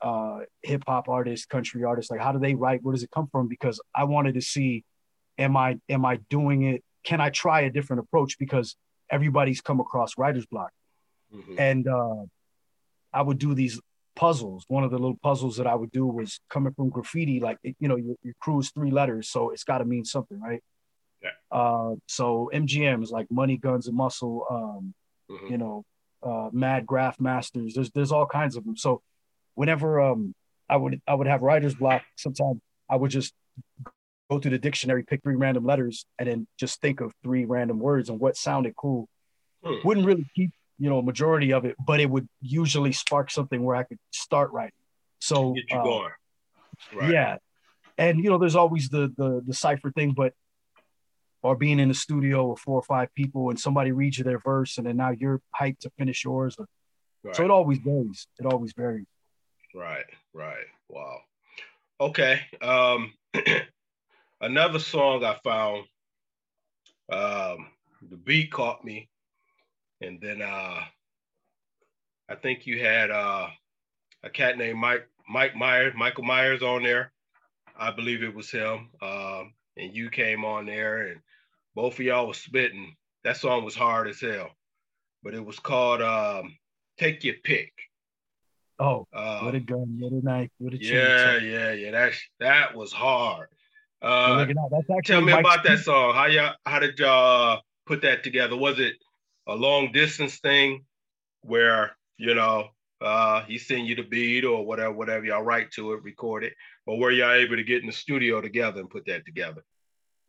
[0.00, 2.10] uh, hip hop artists, country artists.
[2.10, 2.82] Like, how do they write?
[2.82, 3.48] Where does it come from?
[3.48, 4.84] Because I wanted to see,
[5.36, 6.82] am I am I doing it?
[7.04, 8.38] Can I try a different approach?
[8.38, 8.76] Because
[9.10, 10.70] everybody's come across writer's block,
[11.34, 11.58] Mhm.
[11.58, 12.24] and uh,
[13.12, 13.80] I would do these
[14.14, 14.64] puzzles.
[14.68, 17.40] One of the little puzzles that I would do was coming from graffiti.
[17.40, 20.62] Like, you know, your, your crew's three letters, so it's got to mean something, right?
[21.22, 21.30] Yeah.
[21.50, 24.46] Uh, so MGM is like money, guns, and muscle.
[24.50, 24.94] Um,
[25.30, 25.50] Mhm.
[25.50, 25.84] you know,
[26.22, 27.74] uh, Mad Graph Masters.
[27.74, 28.76] There's there's all kinds of them.
[28.76, 29.02] So
[29.54, 30.34] whenever um
[30.68, 33.32] I would I would have writer's block, sometimes I would just
[34.32, 37.78] go through the dictionary, pick three random letters, and then just think of three random
[37.78, 39.08] words and what sounded cool.
[39.64, 39.76] Hmm.
[39.84, 43.62] Wouldn't really keep you know a majority of it, but it would usually spark something
[43.62, 44.72] where I could start writing.
[45.20, 46.12] So Get you uh, going.
[46.94, 47.12] Right.
[47.12, 47.36] yeah,
[47.98, 50.32] and you know, there's always the the the cipher thing, but
[51.42, 54.38] or being in the studio with four or five people and somebody reads you their
[54.38, 56.56] verse, and then now you're hyped to finish yours.
[57.22, 57.36] Right.
[57.36, 58.26] So it always varies.
[58.38, 59.06] It always varies.
[59.74, 60.66] Right, right.
[60.88, 61.20] Wow.
[62.00, 62.40] Okay.
[62.60, 63.12] Um
[64.42, 65.84] another song I found,
[67.10, 67.68] um,
[68.10, 69.08] the beat caught me.
[70.02, 70.80] And then uh
[72.28, 73.48] I think you had uh
[74.22, 77.12] a cat named Mike Mike Myers, Mykill Miers on there.
[77.78, 78.90] I believe it was him.
[79.00, 81.20] Um, and you came on there and
[81.74, 84.50] both of y'all was spitting that song was hard as hell,
[85.22, 86.56] but it was called um,
[86.98, 87.72] "Take Your Pick."
[88.78, 91.90] Oh, uh, what a gun, what a knife, what a yeah, yeah, yeah.
[91.92, 93.48] That that was hard.
[94.02, 94.46] Uh,
[95.04, 96.14] tell me about that song.
[96.14, 98.56] How y'all, how did y'all put that together?
[98.56, 98.94] Was it
[99.46, 100.84] a long distance thing
[101.42, 102.68] where you know
[103.00, 106.54] uh, he sent you the beat or whatever, whatever y'all write to it, record it,
[106.84, 109.62] or were y'all able to get in the studio together and put that together?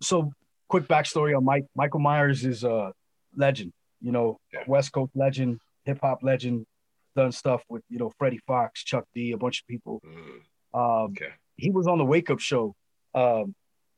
[0.01, 0.31] So,
[0.67, 1.65] quick backstory on Mike.
[1.77, 2.93] Mykill Miers is a
[3.35, 3.73] legend.
[4.01, 4.63] You know, yeah.
[4.67, 6.67] West Coast legend, hip hop legend.
[7.15, 10.01] Done stuff with you know Freddie Foxxx, Chuck D, a bunch of people.
[10.05, 10.79] Mm.
[10.79, 11.29] Um, okay.
[11.55, 12.75] He was on the Wake Up Show
[13.15, 13.53] um,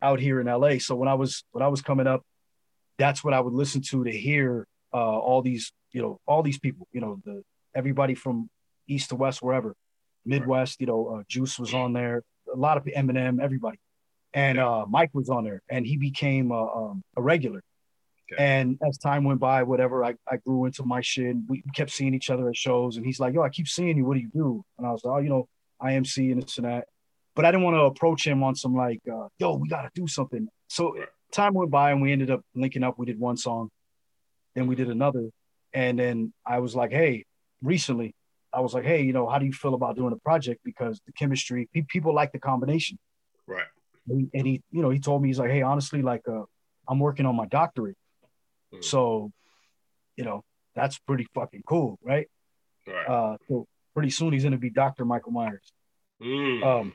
[0.05, 0.77] out here in LA.
[0.77, 2.21] So when I was when I was coming up,
[2.97, 6.59] that's what I would listen to to hear uh, all these you know all these
[6.59, 6.87] people.
[6.91, 7.43] You know the
[7.75, 8.49] everybody from
[8.87, 9.75] east to west, wherever,
[10.25, 10.79] Midwest.
[10.79, 12.23] You know, uh, Juice was on there.
[12.53, 13.79] A lot of Eminem, everybody,
[14.33, 17.61] and uh, Mike was on there, and he became a, um, a regular.
[18.31, 18.43] Okay.
[18.43, 21.27] And as time went by, whatever, I, I grew into my shit.
[21.27, 23.97] And We kept seeing each other at shows, and he's like, "Yo, I keep seeing
[23.97, 24.05] you.
[24.05, 25.47] What do you do?" And I was like, "Oh, you know,
[25.81, 26.87] IMC and this and that."
[27.35, 29.89] But I didn't want to approach him on some like, uh, "Yo, we got to
[29.93, 30.95] do something." So
[31.31, 32.97] time went by, and we ended up linking up.
[32.97, 33.69] We did one song,
[34.53, 35.29] then we did another,
[35.73, 37.25] and then I was like, "Hey,
[37.61, 38.15] recently,
[38.55, 40.61] I was like, hey, you know, how do you feel about doing a project?
[40.63, 42.97] Because the chemistry, people like the combination.
[43.47, 43.65] Right.
[44.07, 46.43] And he, you know, he told me, he's like, hey, honestly, like, uh,
[46.87, 47.97] I'm working on my doctorate.
[48.73, 48.83] Mm.
[48.83, 49.31] So,
[50.15, 50.43] you know,
[50.73, 52.27] that's pretty fucking cool, right?
[52.87, 53.07] Right.
[53.07, 55.05] Uh, so pretty soon he's gonna be Dr.
[55.05, 55.73] Mykill Miers.
[56.21, 56.63] Mm.
[56.63, 56.93] Um,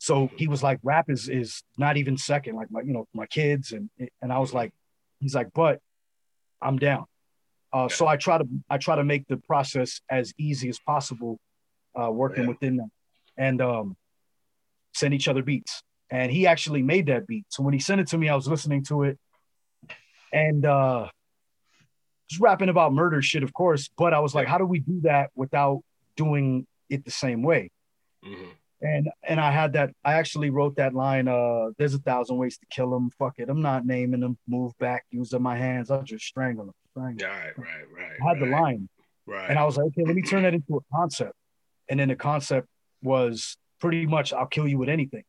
[0.00, 3.26] so he was like, rap is is not even second, like my, you know, my
[3.26, 3.90] kids and
[4.22, 4.72] and I was like,
[5.20, 5.78] he's like, but
[6.62, 7.04] I'm down.
[7.70, 11.38] Uh, so I try to I try to make the process as easy as possible,
[11.94, 12.48] uh, working yeah.
[12.48, 12.90] within them,
[13.36, 13.94] and um,
[14.94, 15.82] send each other beats.
[16.10, 17.44] And he actually made that beat.
[17.50, 19.18] So when he sent it to me, I was listening to it,
[20.32, 21.08] and uh,
[22.30, 23.90] just rapping about murder shit, of course.
[23.98, 25.82] But I was like, how do we do that without
[26.16, 27.70] doing it the same way?
[28.24, 28.50] Mm-hmm.
[28.82, 29.90] And and I had that.
[30.04, 31.28] I actually wrote that line.
[31.28, 33.10] Uh, there's a thousand ways to kill him.
[33.18, 33.50] Fuck it.
[33.50, 34.38] I'm not naming them.
[34.48, 35.04] Move back.
[35.10, 35.90] Use my hands.
[35.90, 36.72] I'll just strangle him.
[36.94, 38.12] Right, right, right.
[38.20, 38.40] I had right.
[38.40, 38.88] the line.
[39.26, 39.50] Right.
[39.50, 41.34] And I was like, okay, let me turn that into a concept.
[41.88, 42.68] And then the concept
[43.02, 45.24] was pretty much I'll kill you with anything.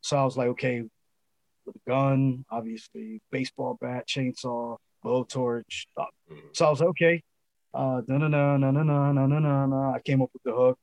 [0.00, 0.82] So I was like, okay,
[1.66, 5.86] with a gun, obviously, baseball bat, chainsaw, blowtorch.
[5.98, 6.38] Mm.
[6.52, 7.22] So I was like, okay.
[7.74, 10.52] Uh no no no no no no no no no I came up with the
[10.52, 10.78] hook.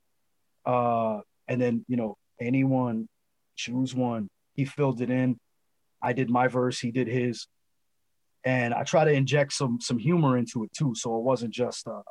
[0.65, 3.09] Uh and then, you know, anyone
[3.57, 4.29] choose one.
[4.53, 5.38] He filled it in.
[6.01, 7.47] I did my verse, he did his
[8.43, 11.88] and I try to inject some some humor into it too, so it wasn't just
[11.88, 12.01] uh,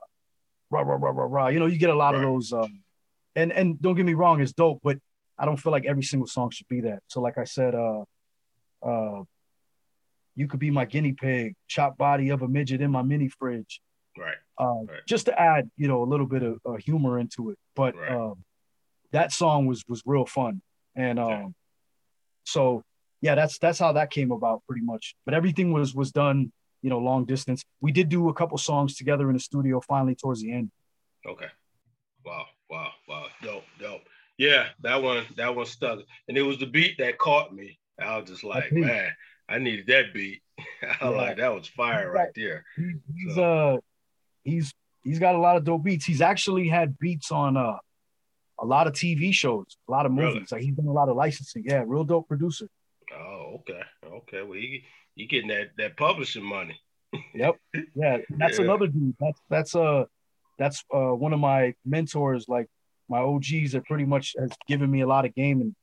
[0.70, 1.48] rah rah rah rah rah.
[1.48, 2.16] You know, you get a lot right.
[2.16, 2.52] of those.
[2.52, 2.82] Um,
[3.34, 4.98] and and don't get me wrong, it's dope, but
[5.38, 7.00] I don't feel like every single song should be that.
[7.08, 8.02] So like I said, uh,
[8.82, 9.22] uh,
[10.34, 13.80] you could be my guinea pig, chop body of a midget in my mini fridge.
[14.18, 14.36] Right.
[14.58, 15.06] Uh, right.
[15.06, 18.10] Just to add, you know, a little bit of uh, humor into it, but right.
[18.10, 18.44] um,
[19.12, 20.60] that song was was real fun,
[20.94, 21.54] and um,
[22.44, 22.82] so
[23.20, 25.14] yeah, that's that's how that came about pretty much.
[25.24, 27.64] But everything was was done, you know, long distance.
[27.80, 30.70] We did do a couple songs together in the studio finally towards the end.
[31.26, 31.46] Okay.
[32.24, 33.26] Wow, wow, wow.
[33.42, 34.02] Dope, dope.
[34.36, 36.00] Yeah, that one that one stuck.
[36.28, 37.78] And it was the beat that caught me.
[38.00, 39.10] I was just like, man,
[39.48, 40.42] I needed that beat.
[40.82, 41.08] I yeah.
[41.08, 42.64] like that was fire right there.
[42.76, 43.42] he's so.
[43.42, 43.76] uh
[44.44, 46.04] he's he's got a lot of dope beats.
[46.04, 47.78] He's actually had beats on uh
[48.60, 50.34] a lot of TV shows, a lot of movies.
[50.34, 50.46] Really?
[50.50, 51.64] Like he's done a lot of licensing.
[51.66, 52.68] Yeah, real dope producer.
[53.14, 54.42] Oh, okay, okay.
[54.42, 56.80] Well, he he getting that that publishing money.
[57.34, 57.56] yep.
[57.94, 58.64] Yeah, that's yeah.
[58.64, 59.16] another dude.
[59.20, 60.04] That's that's uh
[60.58, 62.66] that's uh one of my mentors, like
[63.08, 65.74] my OGs that pretty much has given me a lot of game and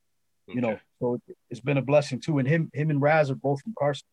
[0.46, 0.60] you okay.
[0.60, 2.38] know, so it's been a blessing too.
[2.38, 4.06] And him him and Ras are both from Carson.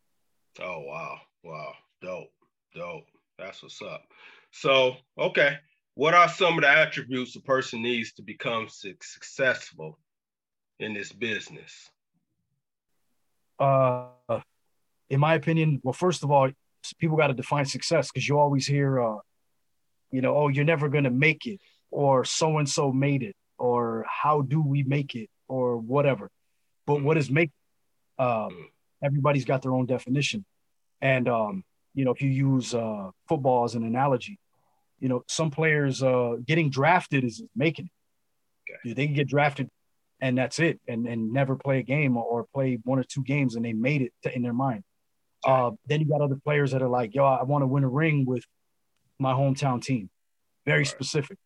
[0.60, 2.32] Oh wow, wow, dope,
[2.76, 3.06] dope.
[3.38, 4.04] That's what's up.
[4.52, 5.58] So okay,
[5.96, 10.00] what are some of the attributes a person needs to become successful
[10.80, 11.90] in this business?
[13.60, 14.08] uh,
[15.10, 16.50] in my opinion, well, first of all,
[17.00, 19.18] people got to define success because you always hear, uh,
[20.12, 21.60] you know, oh, you're never going to make it,
[21.92, 26.30] or so and so made it, or how do we make it, or whatever.
[26.86, 27.52] But what is make?
[28.18, 28.50] Uh,
[29.04, 30.46] everybody's got their own definition,
[31.02, 34.40] and um, you know, if you use uh, football as an analogy,
[35.04, 38.88] you know, some players uh, getting drafted is making it.
[38.88, 38.94] Okay.
[38.94, 39.70] They can get drafted
[40.22, 43.56] and that's it, and and never play a game or, play one or two games,
[43.56, 44.84] and they made it to, in their mind.
[45.44, 47.90] Uh, then you got other players that are like, yo, I want to win a
[47.90, 48.46] ring with
[49.20, 50.10] my hometown team,
[50.66, 50.88] very right.
[50.88, 51.38] specific.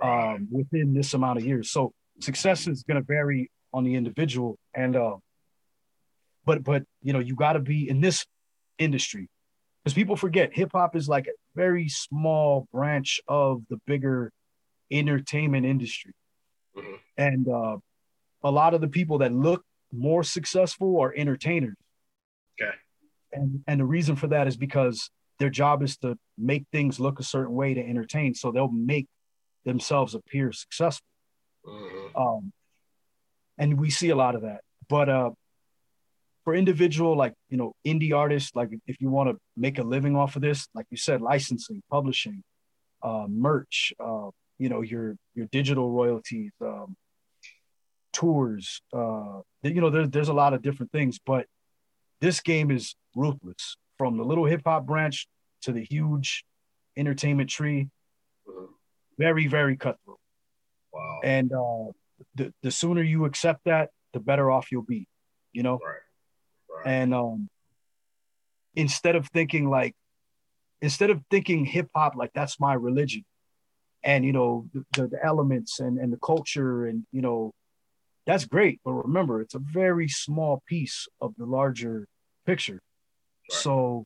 [0.00, 1.70] Um, within this amount of years.
[1.70, 5.16] So success is going to vary on the individual, and uh,
[6.44, 8.24] but but you know you got to be in this
[8.78, 9.28] industry.
[9.82, 14.32] because people forget hip hop is like very small branch of the bigger
[14.90, 16.12] entertainment industry.
[16.76, 16.94] Mm-hmm.
[17.16, 17.76] And uh,
[18.42, 21.76] a lot of the people that look more successful are entertainers.
[22.60, 22.72] Okay.
[23.32, 27.18] And and the reason for that is because their job is to make things look
[27.18, 28.34] a certain way to entertain.
[28.34, 29.08] So they'll make
[29.64, 31.06] themselves appear successful.
[31.66, 32.16] Mm-hmm.
[32.16, 32.52] Um,
[33.58, 34.60] and we see a lot of that.
[34.88, 35.30] But uh,
[36.44, 40.16] for individual like you know indie artists like if you want to make a living
[40.16, 42.42] off of this like you said licensing publishing
[43.02, 44.28] uh, merch uh,
[44.58, 46.96] you know your your digital royalties um,
[48.12, 51.46] tours uh, you know there's there's a lot of different things but
[52.22, 53.76] this game is ruthless.
[53.98, 55.26] From the little hip hop branch
[55.62, 56.44] to the huge
[56.96, 57.88] entertainment tree
[59.18, 60.18] very very cutthroat.
[60.92, 61.20] Wow.
[61.22, 61.92] And uh,
[62.34, 65.06] the, the sooner you accept that the better off you'll be
[65.52, 65.74] you know?
[65.74, 66.01] Right
[66.84, 67.48] and um,
[68.74, 69.94] instead of thinking like,
[70.80, 73.24] instead of thinking hip hop like that's my religion,
[74.02, 77.52] and you know the, the elements and and the culture and you know
[78.26, 82.06] that's great, but remember it's a very small piece of the larger
[82.46, 82.80] picture.
[83.50, 83.60] Right.
[83.60, 84.04] So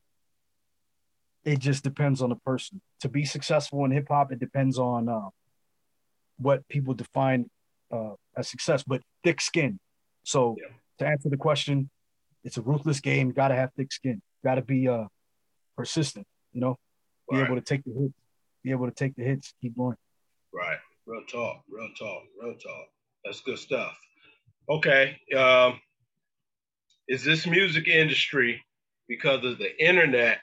[1.45, 2.81] it just depends on the person.
[3.01, 5.29] To be successful in hip hop, it depends on uh,
[6.37, 7.49] what people define
[7.91, 9.79] uh, as success, but thick skin.
[10.23, 10.67] So yeah.
[10.99, 11.89] to answer the question,
[12.43, 13.31] it's a ruthless game.
[13.31, 14.21] Got to have thick skin.
[14.43, 15.05] Got to be uh
[15.75, 16.25] persistent.
[16.53, 16.77] You know,
[17.29, 17.45] be right.
[17.45, 18.13] able to take the hits.
[18.63, 19.53] Be able to take the hits.
[19.61, 19.97] Keep going.
[20.53, 20.77] Right.
[21.05, 21.63] Real talk.
[21.69, 22.23] Real talk.
[22.41, 22.87] Real talk.
[23.23, 23.97] That's good stuff.
[24.69, 25.17] Okay.
[25.35, 25.79] Um,
[27.07, 28.61] is this music industry
[29.07, 30.39] because of the internet?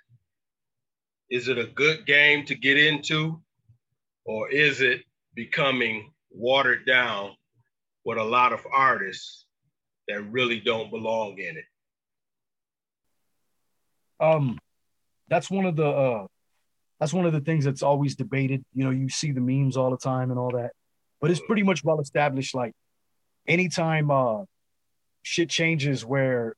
[1.31, 3.43] Is it a good game to get into,
[4.25, 5.03] or is it
[5.35, 7.33] becoming watered down
[8.05, 9.47] with a lot of artists
[10.09, 11.65] that really don't belong in it?
[14.21, 14.59] Um
[15.29, 16.27] that's one of the uh
[17.01, 18.65] that's one of the things that's always debated.
[18.73, 20.73] You know you see the memes all the time and all that
[21.25, 22.75] but it's pretty much well established like
[23.49, 24.43] anytime uh
[25.23, 26.55] shit changes where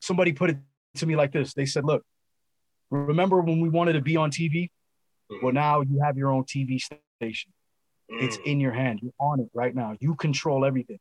[0.00, 0.58] somebody put it
[0.94, 2.02] to me like this they said look
[2.90, 4.68] remember when we wanted to be on tv
[5.42, 7.50] well now you have your own tv station.
[8.10, 8.44] It's mm.
[8.44, 9.00] in your hand.
[9.02, 9.94] You're on it right now.
[10.00, 10.98] You control everything.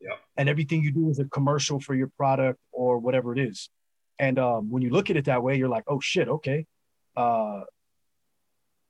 [0.00, 0.14] Yeah.
[0.36, 3.68] and everything you do is a commercial for your product or whatever it is
[4.18, 6.66] and um, when you look at it that way, you're like, oh shit, okay.
[7.16, 7.62] Uh,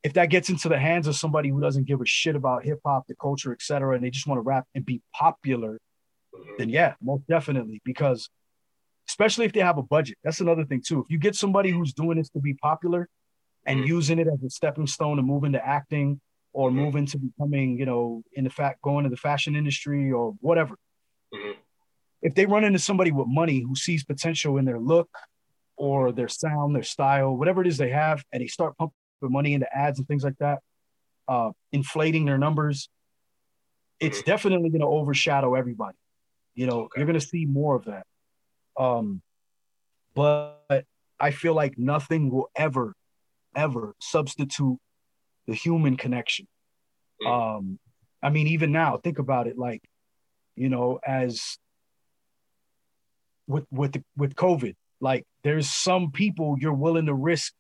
[0.03, 2.81] if that gets into the hands of somebody who doesn't give a shit about hip
[2.85, 5.79] hop, the culture, etc., and they just want to rap and be popular,
[6.57, 7.81] then yeah, most definitely.
[7.85, 8.31] Because
[9.09, 11.01] especially if they have a budget, that's another thing too.
[11.01, 13.09] If you get somebody who's doing this to be popular
[13.67, 13.89] and mm-hmm.
[13.89, 16.21] using it as a stepping stone to move into acting
[16.53, 16.79] or mm-hmm.
[16.79, 20.77] move into becoming, you know, in the fact going to the fashion industry or whatever,
[21.35, 21.61] mm-hmm
[22.23, 25.09] if they run into somebody with money who sees potential in their look
[25.77, 29.55] or their sound, their style, whatever it is they have, and they start pumping money
[29.55, 30.59] into ads and things like that,
[31.29, 32.89] uh, inflating their numbers,
[34.01, 34.31] it's mm-hmm.
[34.31, 35.97] definitely going to overshadow everybody.
[36.55, 37.01] You know, okay.
[37.01, 38.05] you're going to see more of that.
[38.77, 39.23] Um,
[40.15, 40.85] but
[41.21, 42.95] I feel like nothing will ever,
[43.55, 44.79] ever substitute
[45.47, 46.47] the human connection.
[47.23, 47.57] Mm.
[47.59, 47.79] Um,
[48.23, 49.57] I mean, even now, think about it.
[49.57, 49.83] Like,
[50.57, 51.59] you know, as
[53.49, 54.77] with with with COVID.
[55.01, 57.53] Like there's some people you're willing to risk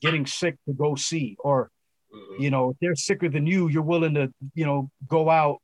[0.00, 1.70] getting sick to go see, or
[2.14, 2.42] mm-hmm.
[2.42, 5.58] you know, if they're sicker than you, you're willing to you know go out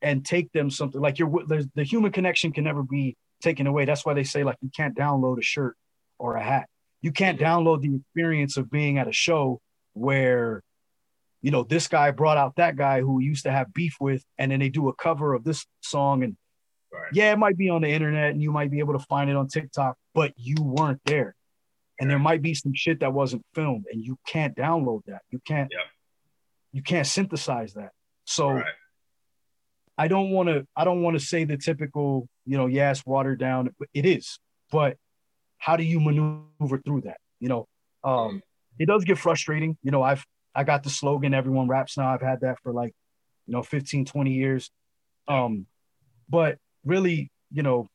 [0.00, 1.00] and take them something.
[1.00, 1.30] Like you're
[1.74, 3.84] the human connection can never be taken away.
[3.84, 5.76] That's why they say like you can't download a shirt
[6.18, 6.68] or a hat.
[7.02, 7.46] You can't mm-hmm.
[7.46, 9.60] download the experience of being at a show
[9.92, 10.62] where
[11.42, 14.50] you know this guy brought out that guy who used to have beef with and
[14.50, 16.36] then they do a cover of this song and
[16.96, 17.12] Right.
[17.12, 19.36] Yeah, it might be on the internet and you might be able to find it
[19.36, 21.34] on TikTok, but you weren't there.
[22.00, 25.22] And there might be some shit that wasn't filmed and you can't download that.
[25.30, 25.80] You can't yep.
[26.72, 27.90] you can't synthesize that.
[28.24, 28.64] So right.
[29.96, 33.38] I don't want to I don't want to say the typical, you know, yes, watered
[33.38, 33.74] down.
[33.94, 34.38] It is.
[34.70, 34.96] But
[35.58, 37.18] how do you maneuver through that?
[37.40, 37.68] You know,
[38.04, 38.40] um, mm.
[38.78, 39.78] it does get frustrating.
[39.82, 42.08] You know, I've I got the slogan everyone raps now.
[42.08, 42.94] I've had that for like,
[43.46, 44.70] you know, 15, 20 years.
[45.28, 45.66] Um,
[46.28, 47.88] but really, you know,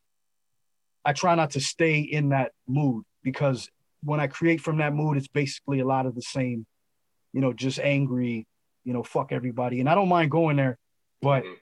[1.04, 3.70] I try not to stay in that mood because
[4.04, 6.66] when I create from that mood, it's basically a lot of the same,
[7.34, 8.46] you know, just angry,
[8.84, 9.80] you know, fuck everybody.
[9.80, 10.78] And I don't mind going there,
[11.22, 11.54] but mm-hmm.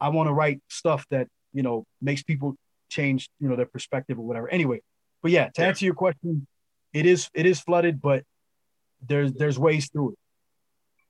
[0.00, 2.56] I want to write stuff that, you know, makes people
[2.88, 4.48] change, you know, their perspective or whatever.
[4.48, 4.80] Anyway,
[5.22, 5.68] but yeah, to yeah.
[5.68, 6.46] answer your question,
[6.92, 8.24] it is it is flooded, but
[9.06, 10.18] there's there's ways through it.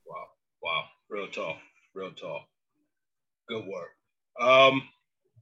[0.05, 0.25] Wow.
[0.63, 0.83] Wow.
[1.09, 1.57] Real talk.
[1.93, 2.41] Real talk.
[3.47, 3.89] Good work.
[4.39, 4.81] Um,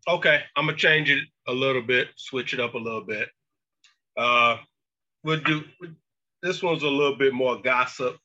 [0.08, 3.30] Okay, I'm gonna change it a little bit, switch it up a little bit.
[4.18, 4.58] Uh,
[5.24, 5.64] we'll do
[6.42, 8.18] this one's a little bit more gossip.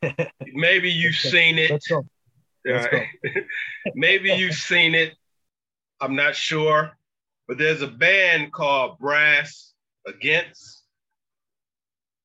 [0.40, 1.70] Maybe you've seen it.
[1.70, 2.06] Let's go.
[2.64, 3.06] Let's Right.
[3.94, 5.14] Maybe you've seen it.
[6.00, 6.92] I'm not sure.
[7.48, 9.72] But there's a band called Brass
[10.06, 10.84] Against.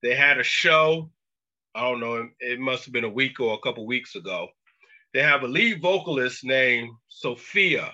[0.04, 1.10] They had a show.
[1.74, 2.30] I don't know.
[2.39, 4.50] It must have been a week or a couple weeks ago.
[5.13, 7.92] They have a lead vocalist named Sophia.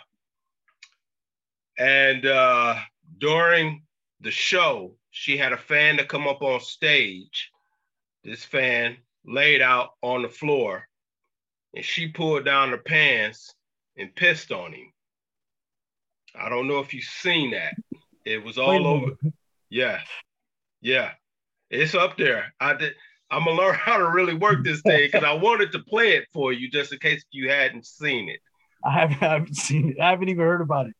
[1.79, 2.75] And uh,
[3.17, 3.83] during
[4.21, 7.51] the show, she had a fan to come up on stage.
[8.23, 10.89] This fan laid out on the floor
[11.73, 13.53] and she pulled down her pants
[13.97, 14.91] and pissed on him.
[16.35, 17.75] I don't know if you've seen that.
[18.25, 19.11] It was all over.
[19.69, 19.99] Yeah,
[20.81, 21.11] yeah,
[21.69, 22.53] it's up there.
[22.59, 22.93] I did.
[23.31, 26.27] I'm gonna learn how to really work this thing because I wanted to play it
[26.33, 28.39] for you just in case you hadn't seen it.
[28.83, 29.99] I haven't, I haven't seen it.
[29.99, 30.93] I haven't even heard about it.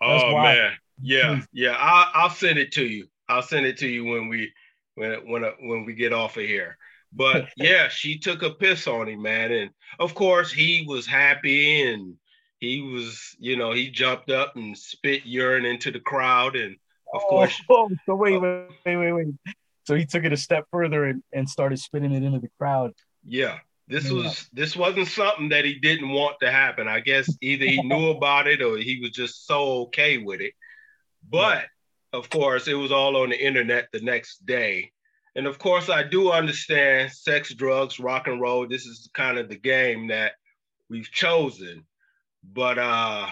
[0.00, 0.56] That's oh wild.
[0.56, 1.46] man, yeah, Please.
[1.52, 1.76] yeah.
[1.78, 3.08] I'll, I'll send it to you.
[3.28, 4.52] I'll send it to you when we
[4.94, 6.76] when when uh, when we get off of here.
[7.12, 11.82] But yeah, she took a piss on him, man, and of course he was happy
[11.82, 12.14] and
[12.58, 16.76] he was, you know, he jumped up and spit urine into the crowd, and
[17.14, 18.40] of oh, course, Oh, so wait, oh.
[18.84, 19.54] wait, wait, wait, wait.
[19.84, 22.92] So he took it a step further and, and started spitting it into the crowd.
[23.26, 23.58] yeah.
[23.88, 26.86] This was this wasn't something that he didn't want to happen.
[26.86, 30.52] I guess either he knew about it or he was just so okay with it.
[31.28, 31.64] But
[32.12, 34.92] of course, it was all on the internet the next day.
[35.34, 38.68] And of course, I do understand sex, drugs, rock and roll.
[38.68, 40.32] This is kind of the game that
[40.90, 41.86] we've chosen.
[42.44, 43.28] But uh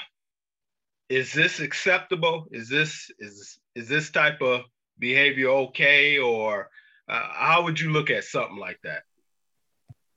[1.09, 2.47] is this acceptable?
[2.51, 4.62] Is this is is this type of
[4.99, 6.71] behavior okay or
[7.09, 9.03] uh, how would you look at something like that?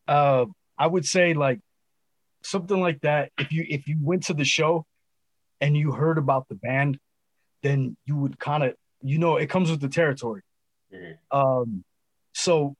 [0.09, 0.45] Uh,
[0.77, 1.59] I would say like
[2.41, 3.31] something like that.
[3.37, 4.85] If you if you went to the show
[5.61, 6.97] and you heard about the band,
[7.63, 10.41] then you would kind of you know it comes with the territory.
[10.93, 11.17] Mhm.
[11.31, 11.83] Um,
[12.33, 12.75] so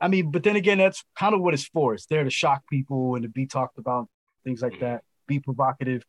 [0.00, 1.94] I mean, but then again, that's kind of what it's for.
[1.94, 4.08] It's there to shock people and to be talked about,
[4.44, 4.80] things like Mhm.
[4.80, 6.02] that, be provocative.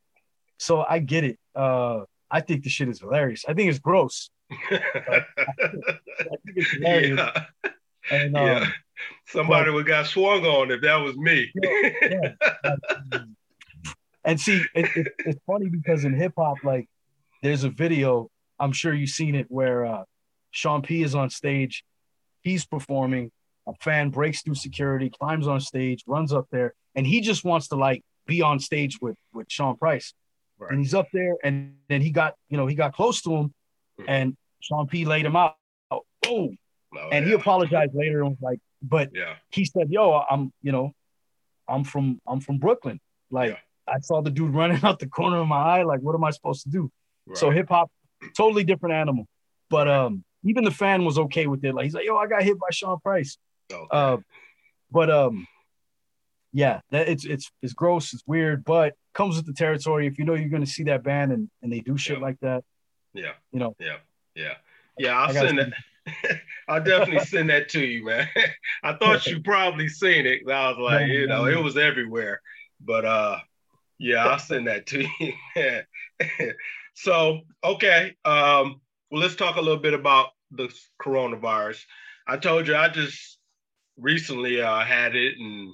[0.58, 1.40] So I get it.
[1.56, 3.46] Uh, I think the shit is hilarious.
[3.48, 4.30] I think it's gross.
[4.52, 5.24] I
[6.44, 7.20] think it's hilarious.
[7.20, 7.46] yeah,
[8.12, 8.70] And um, yeah.
[9.36, 11.52] Somebody would got swung on if that was me.
[14.24, 16.88] and see, it, it, it's funny because in hip hop, like,
[17.44, 18.30] there's a video.
[18.60, 20.04] I'm sure you've seen it where uh,
[20.52, 21.84] Sean P is on stage.
[22.42, 23.32] He's performing.
[23.68, 27.70] A fan breaks through security, climbs on stage, runs up there, and he just wants
[27.70, 30.14] to like be on stage with with Sean Price.
[30.60, 30.70] Right.
[30.72, 33.54] And he's up there, and then he got you know he got close to him,
[34.00, 34.06] Mhm.
[34.08, 35.56] and Sean P laid him out.
[36.22, 36.58] Boom.
[36.96, 40.72] Oh, and he apologized later and was like, but yeah, he said, "Yo, I'm, you
[40.72, 40.92] know,
[41.68, 43.00] I'm from, I'm from Brooklyn.
[43.32, 43.58] Like, Yeah.
[43.88, 45.84] I saw the dude running out the corner of my eye.
[45.84, 46.92] Like, what am I supposed to do?"
[47.34, 47.90] So hip hop,
[48.38, 49.26] totally different animal.
[49.70, 51.74] But um, even the fan was okay with it.
[51.74, 53.38] Like, he's like, "Yo, I got hit by Sean Price."
[53.74, 53.88] Okay.
[53.92, 54.18] Uh,
[54.92, 55.48] but um,
[56.54, 58.14] yeah, that it's it's it's gross.
[58.14, 60.08] It's weird, but comes with the territory.
[60.08, 62.24] If you know you're going to see that band and and they do shit Yeah.
[62.24, 62.64] like that,
[63.14, 63.76] yeah, you know.
[63.80, 63.98] yeah,
[64.36, 64.54] yeah,
[64.98, 65.18] yeah.
[65.20, 65.74] I'll send that.
[66.68, 68.28] I'll definitely send that to you, man.
[68.84, 70.42] I thought you probably seen it.
[70.50, 72.42] I was like, you know, it was everywhere.
[72.80, 73.40] But uh,
[73.98, 75.82] yeah, I'll send that to you.
[76.94, 81.82] so okay, um, well, let's talk a little bit about the coronavirus.
[82.28, 83.38] I told you I just
[83.98, 85.74] recently uh, had it, and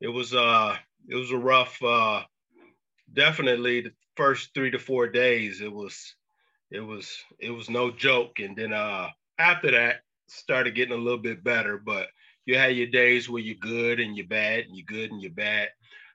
[0.00, 0.76] it was uh,
[1.08, 1.82] it was a rough.
[1.82, 2.22] Uh,
[3.12, 6.14] definitely, the first three to four days, it was
[6.70, 11.18] it was it was no joke, and then uh, after that, started getting a little
[11.20, 11.78] bit better.
[11.78, 12.08] But
[12.44, 15.32] you had your days where you're good and you're bad, and you're good and you're
[15.32, 15.68] bad.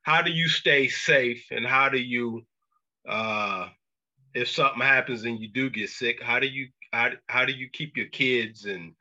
[0.03, 2.45] How do you stay safe, and how do you,
[3.07, 3.69] uh,
[4.33, 7.69] if something happens and you do get sick, how do you how, how do you
[7.69, 8.93] keep your kids and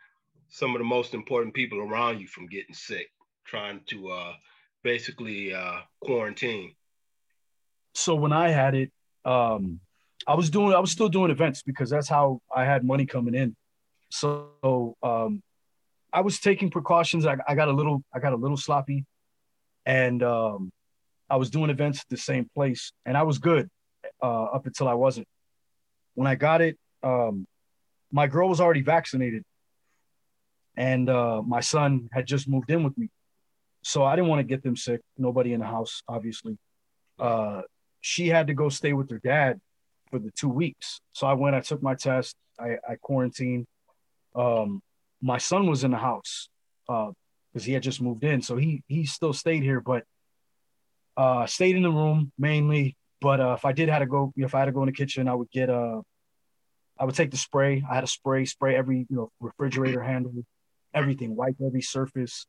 [0.48, 3.08] some of the most important people around you from getting sick,
[3.44, 4.32] trying to uh,
[4.82, 6.74] basically uh, quarantine?
[7.94, 8.90] so when I had it,
[9.24, 9.80] um,
[10.26, 13.34] I was doing, I was still doing events because that's how I had money coming
[13.34, 13.56] in.
[14.10, 15.42] So um,
[16.12, 17.24] I was taking precautions.
[17.26, 19.06] I, I got a little, I got a little sloppy,
[19.86, 20.70] and um,
[21.28, 23.68] I was doing events at the same place, and I was good
[24.22, 25.26] uh, up until I wasn't.
[26.14, 27.46] When I got it, um,
[28.10, 29.44] my girl was already vaccinated,
[30.76, 33.08] and uh, my son had just moved in with me,
[33.82, 35.00] so I didn't want to get them sick.
[35.16, 36.58] Nobody in the house, obviously.
[37.18, 37.62] Uh,
[38.00, 39.60] she had to go stay with her dad
[40.10, 41.00] for the two weeks.
[41.12, 43.66] So I went, I took my test, I, I quarantined.
[44.34, 44.82] Um,
[45.20, 46.48] my son was in the house
[46.86, 48.42] because he had just moved in.
[48.42, 50.04] So he he still stayed here, but
[51.16, 52.96] uh, stayed in the room mainly.
[53.20, 54.92] But uh, if I did have to go, if I had to go in the
[54.92, 56.00] kitchen, I would get uh,
[56.98, 57.82] I would take the spray.
[57.88, 60.32] I had a spray, spray every you know refrigerator handle,
[60.94, 62.46] everything, wipe every surface,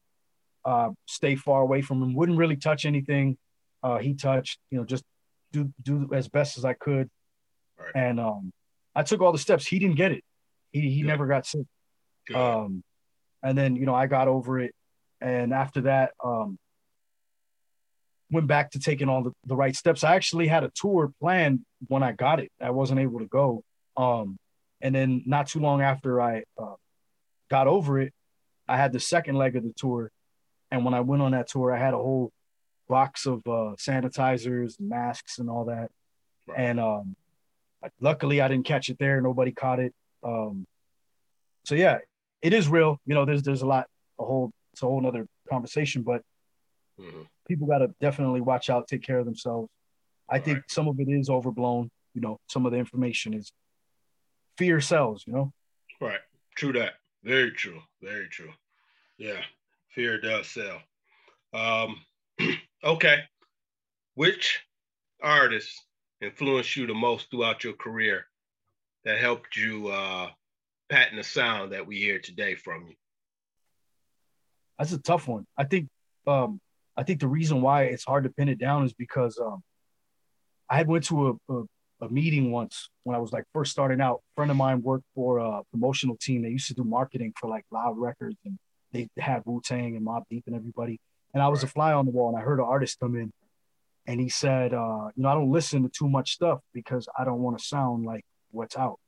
[0.66, 2.14] uh, stay far away from him.
[2.16, 3.38] Wouldn't really touch anything
[3.84, 4.60] uh, he touched.
[4.70, 5.04] You know, just
[5.52, 7.10] do do as best as I could.
[7.78, 7.92] Right.
[7.96, 8.54] And um,
[8.96, 9.66] I took all the steps.
[9.66, 10.24] He didn't get it.
[10.72, 11.08] He he Good.
[11.08, 11.66] never got sick.
[12.28, 12.38] Good.
[12.38, 12.84] Um,
[13.44, 14.74] and then you know I got over it,
[15.20, 16.58] and after that, um,
[18.32, 20.04] went back to taking all the, the right steps.
[20.04, 22.52] I actually had a tour planned when I got it.
[22.62, 23.64] I wasn't able to go.
[23.98, 24.38] Um,
[24.82, 26.76] and then not too long after I uh,
[27.50, 28.14] got over it,
[28.68, 30.12] I had the second leg of the tour.
[30.72, 32.32] And when I went on that tour, I had a whole
[32.88, 35.92] box of uh, sanitizers, masks, and all that.
[36.48, 36.60] Right.
[36.60, 37.16] And um,
[38.00, 39.20] luckily, I didn't catch it there.
[39.22, 39.94] Nobody caught it.
[40.24, 40.66] Um,
[41.66, 42.00] so yeah,
[42.42, 43.00] it is real.
[43.06, 43.88] You know, there's there's a lot,
[44.20, 46.22] a whole it's a whole other conversation, but
[47.00, 47.22] mm-hmm.
[47.48, 49.70] people got to definitely watch out, take care of themselves.
[50.30, 50.72] I all think right.
[50.72, 51.90] some of it is overblown.
[52.14, 53.52] You know, some of the information is
[54.58, 55.24] fear sells.
[55.28, 55.54] You know.
[56.00, 56.20] Right.
[56.56, 56.94] True that.
[57.24, 57.80] Very true.
[58.02, 58.52] Very true.
[59.18, 59.42] Yeah,
[59.90, 60.82] fear does sell.
[61.54, 61.98] Um,
[62.84, 63.20] okay.
[64.16, 64.62] Which
[65.22, 65.70] artist
[66.22, 68.26] influenced you the most throughout your career
[69.06, 70.30] that helped you uh,
[70.90, 72.96] patent the sound that we hear today from you?
[74.78, 75.46] That's a tough one.
[75.58, 75.88] I think
[76.28, 76.60] um,
[76.98, 79.64] I think the reason why it's hard to pin it down is because um,
[80.70, 81.64] I had went to a, a,
[82.02, 84.18] a, meeting once when I was like first starting out.
[84.18, 86.42] A friend of mine worked for a promotional team.
[86.42, 88.58] They used to do marketing for like Loud Records, and
[88.92, 91.00] they had Wu Tang and Mobb Deep and everybody.
[91.34, 91.70] And I was right.
[91.70, 93.32] a fly on the wall, and I heard an artist come in,
[94.06, 97.24] and he said, uh, "You know, I don't listen to too much stuff because I
[97.24, 99.00] don't want to sound like what's out."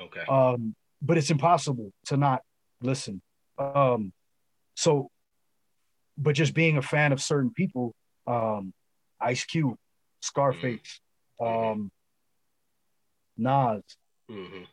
[0.00, 0.22] Okay.
[0.28, 2.42] Um, but it's impossible to not
[2.80, 3.20] listen.
[3.58, 4.12] Um,
[4.74, 5.10] so,
[6.16, 7.94] but just being a fan of certain people,
[8.26, 8.72] um,
[9.20, 9.76] Ice Cube,
[10.20, 11.00] Scarface,
[11.40, 11.70] mm-hmm.
[11.70, 11.90] um,
[13.36, 13.82] Nas,
[14.30, 14.64] mm-hmm.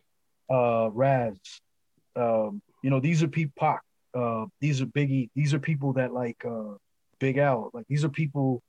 [0.53, 1.38] uh, Ras,
[2.16, 3.82] um, you know, these are people, Pac,
[4.14, 6.76] uh, these are Biggie, these are people that like uh,
[7.20, 8.62] Big L, like these are people,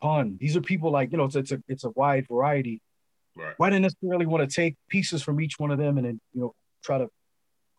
[0.00, 2.80] Pun, these are people like you know, it's it's a it's a wide variety.
[3.40, 3.54] Right.
[3.56, 6.40] Why didn't necessarily want to take pieces from each one of them and then you
[6.40, 7.08] know try to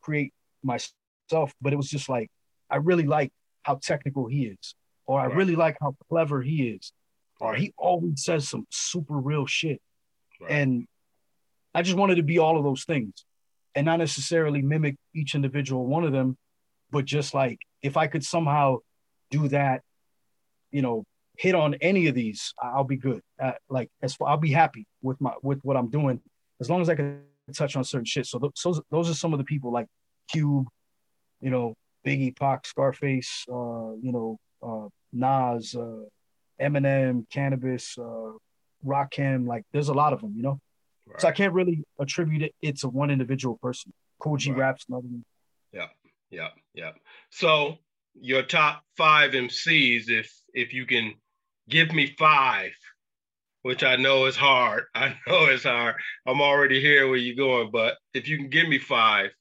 [0.02, 0.34] create
[0.64, 2.30] myself, but it was just like
[2.70, 3.32] I really like
[3.64, 5.36] how technical he is, or I right.
[5.36, 6.92] really like how clever he is,
[7.40, 9.82] or he always says some super real shit.
[10.40, 10.52] Right.
[10.52, 10.88] And
[11.74, 13.26] I just wanted to be all of those things
[13.76, 16.38] and not necessarily mimic each individual one of them,
[16.90, 18.78] but just like if I could somehow
[19.30, 19.82] do that,
[20.72, 21.06] you know,
[21.38, 23.22] hit on any of these, I'll be good.
[23.42, 26.22] Uh, like as far, I'll be happy with my with what I'm doing
[26.60, 27.22] as long as I can
[27.54, 28.26] touch on certain shit.
[28.26, 29.88] So th- those those are some of the people like
[30.30, 30.68] Cube,
[31.42, 31.76] you know,
[32.06, 36.04] Biggie, Pac, Scarface, uh, you know, uh, Nas, uh,
[36.62, 38.38] Eminem, Canibus, uh,
[38.86, 39.48] Rakim.
[39.48, 40.60] Like, there's a lot of them, you know.
[41.08, 41.22] Right.
[41.22, 43.94] So I can't really attribute it, it to one individual person.
[44.20, 44.60] Kool G right.
[44.60, 45.26] Rap's another one.
[45.74, 45.88] Yeah,
[46.30, 46.92] yeah, yeah.
[47.30, 47.78] So
[48.20, 51.14] your top five MCs, if if you can
[51.70, 52.72] give me five
[53.62, 54.86] which I know is hard.
[54.96, 55.96] I know it's hard.
[56.26, 59.32] I'm already here where you're going, but if you can give me five,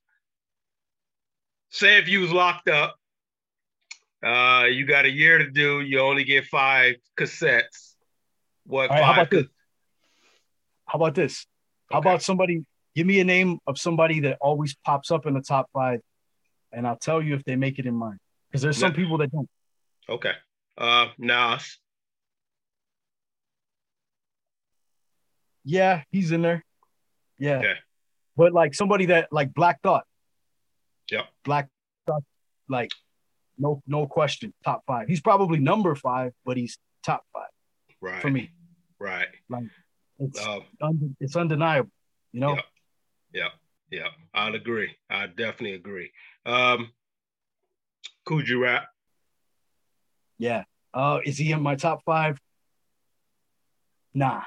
[1.71, 2.97] say if you was locked up,
[4.25, 7.95] uh, you got a year to do, you only get five cassettes.
[8.67, 9.05] What right, five?
[9.05, 9.47] How about, this?
[10.85, 11.47] how about this?
[11.91, 12.09] How okay.
[12.09, 12.65] about somebody?
[12.95, 16.01] Give me a name of somebody that always pops up in the top five,
[16.71, 18.19] and I'll tell you if they make it in mine.
[18.51, 19.49] Because there's some people that don't.
[20.09, 20.33] Okay.
[20.77, 21.79] Uh, Nas.
[25.65, 26.65] Yeah, he's in there.
[27.39, 27.59] Yeah.
[27.59, 27.75] Okay.
[28.37, 30.05] But like somebody that like Black Thought.
[31.11, 31.23] Yeah.
[31.45, 31.69] Black
[32.07, 32.25] Thought,
[32.69, 32.91] like
[33.59, 35.07] no no question, top five.
[35.07, 37.49] He's probably number five, but he's top five.
[38.01, 38.23] Right.
[38.23, 38.51] For me.
[38.99, 39.29] Right.
[39.49, 39.65] Like
[40.19, 41.91] it's um, und- it's undeniable,
[42.33, 42.55] you know.
[42.55, 42.63] Yeah.
[43.33, 43.49] Yeah.
[43.91, 44.09] Yeah.
[44.35, 44.97] I'd agree.
[45.09, 46.11] I definitely agree.
[46.47, 46.93] Um
[48.25, 48.87] Kool G Rap.
[50.39, 50.65] Yeah.
[50.93, 52.39] Uh is he in my top five?
[54.15, 54.43] Nah.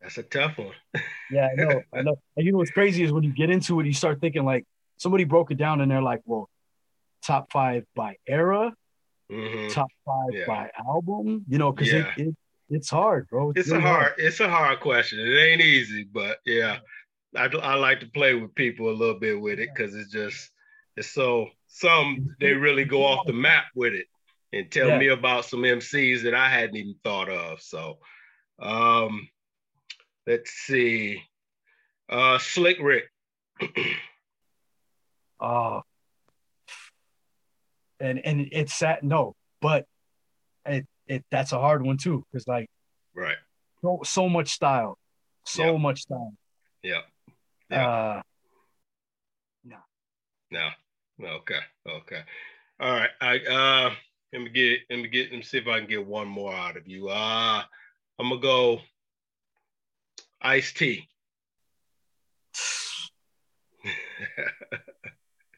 [0.00, 0.74] That's a tough one.
[1.30, 1.82] yeah, I know.
[1.92, 2.16] I know.
[2.36, 4.64] And you know what's crazy is when you get into it, you start thinking like
[4.98, 6.48] somebody broke it down and they're like, well,
[7.24, 8.72] top five by era,
[9.30, 9.68] mm-hmm.
[9.68, 10.46] top five yeah.
[10.46, 12.12] by album, you know, because yeah.
[12.16, 12.36] it, it,
[12.70, 13.50] it's hard, bro.
[13.50, 15.18] It's, it's really a hard, hard, it's a hard question.
[15.20, 16.78] It ain't easy, but yeah,
[17.36, 20.50] I, I like to play with people a little bit with it because it's just
[20.96, 24.06] it's so some they really go off the map with it
[24.52, 24.98] and tell yeah.
[24.98, 27.60] me about some MCs that I hadn't even thought of.
[27.60, 27.98] So
[28.58, 29.28] um
[30.26, 31.22] Let's see.
[32.08, 33.04] Uh, Slick Rick.
[35.40, 35.80] uh,
[38.00, 39.04] and and it's sad.
[39.04, 39.86] No, but
[40.64, 42.68] it it that's a hard one too because like
[43.14, 43.36] right
[43.82, 44.98] so so much style,
[45.44, 46.34] so much style.
[46.82, 47.02] Yeah,
[47.70, 47.88] Yeah.
[47.88, 48.22] Uh,
[49.64, 49.76] no.
[50.50, 50.68] No.
[51.22, 51.60] Okay.
[51.88, 52.22] Okay.
[52.80, 53.10] All right.
[53.20, 53.90] I uh
[54.32, 56.54] let me get let me get let me see if I can get one more
[56.54, 57.08] out of you.
[57.08, 57.62] Uh
[58.18, 58.80] I'm gonna go
[60.40, 61.08] Ice T.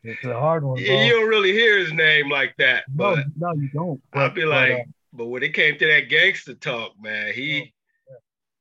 [0.05, 0.79] It's a hard one.
[0.79, 4.01] You don't really hear his name like that, no, but no, you don't.
[4.13, 7.75] But- be but, like, uh, but when it came to that gangster talk, man, he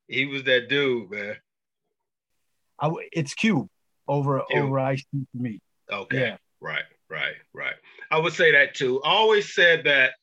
[0.07, 1.35] he was that dude, man.
[2.79, 3.69] I, it's Cube
[4.07, 4.65] over Cube.
[4.65, 5.59] over Ice T for me.
[5.91, 6.19] Okay.
[6.19, 6.37] Yeah.
[6.59, 7.75] Right, right, right.
[8.11, 9.01] I would say that too.
[9.03, 10.13] I always said that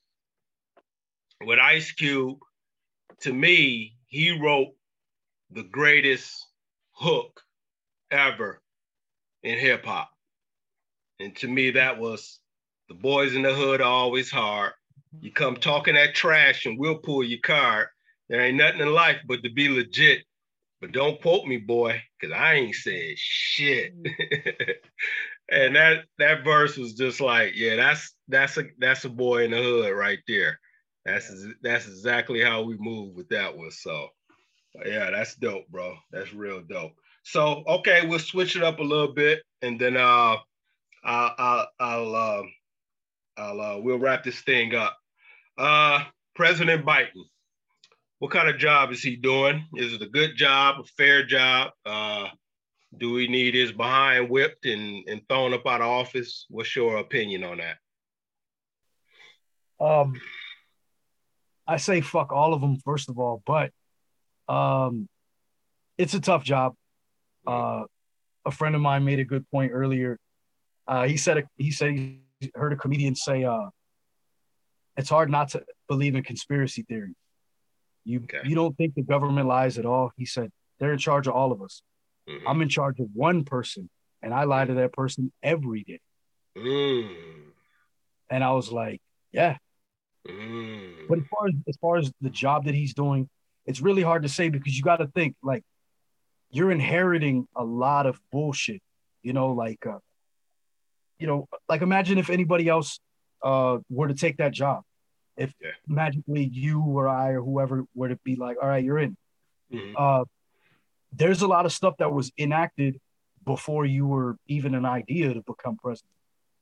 [1.40, 2.38] with Ice Cube,
[3.20, 4.74] to me, he wrote
[5.50, 6.46] the greatest
[6.92, 7.40] hook
[8.10, 8.60] ever
[9.42, 10.10] in hip hop.
[11.20, 12.40] And to me, that was
[12.88, 14.72] the boys in the hood are always hard.
[15.20, 17.86] You come talking that trash and we'll pull your card.
[18.28, 20.24] There ain't nothing in life but to be legit.
[20.80, 23.94] But don't quote me, boy, because I ain't said shit.
[24.02, 24.10] Mm.
[25.50, 29.50] and that that verse was just like, yeah, that's that's a that's a boy in
[29.50, 30.58] the hood right there.
[31.04, 31.30] That's
[31.62, 33.70] that's exactly how we move with that one.
[33.70, 34.08] So
[34.84, 35.96] yeah, that's dope, bro.
[36.10, 36.92] That's real dope.
[37.24, 40.36] So okay, we'll switch it up a little bit, and then uh,
[41.04, 42.42] I'll I'll I'll, uh,
[43.36, 44.96] I'll uh, we'll wrap this thing up.
[45.58, 47.24] Uh, President Biden,
[48.18, 49.64] what kind of job is he doing?
[49.76, 51.72] Is it a good job, a fair job?
[51.84, 52.28] Uh,
[52.98, 56.46] do we need his behind whipped and, and thrown up out of office?
[56.48, 57.76] What's your opinion on that?
[59.84, 60.20] Um,
[61.66, 63.70] I say fuck all of them first of all, but
[64.48, 65.08] um,
[65.98, 66.74] it's a tough job.
[67.46, 67.84] Uh,
[68.46, 70.18] a friend of mine made a good point earlier.
[70.86, 72.20] Uh, he said he said he
[72.54, 73.68] heard a comedian say, uh,
[74.96, 77.16] "It's hard not to believe in conspiracy theories.
[78.04, 78.40] You Okay.
[78.44, 81.52] you don't think the government lies at all." He said they're in charge of all
[81.52, 81.82] of us.
[82.28, 82.42] Mhm.
[82.46, 83.88] I'm in charge of one person,
[84.22, 86.00] and I lie to that person every day.
[86.56, 87.52] Mm,
[88.30, 89.00] And I was like,
[89.32, 89.58] "Yeah."
[90.26, 93.28] mm, But as far as as far as the job that he's doing,
[93.66, 95.64] it's really hard to say because you got to think like
[96.50, 98.80] you're inheriting a lot of bullshit.
[99.22, 99.98] You know, like uh,
[101.18, 102.98] you know, like imagine if anybody else
[103.42, 104.82] uh were to take that job.
[105.36, 105.70] If Yeah.
[105.86, 109.16] magically you or I or whoever were to be like, all right, you're in.
[109.72, 109.92] mhm.
[109.96, 110.24] Uh,
[111.16, 113.00] there's a lot of stuff that was enacted
[113.44, 116.10] before you were even an idea to become president.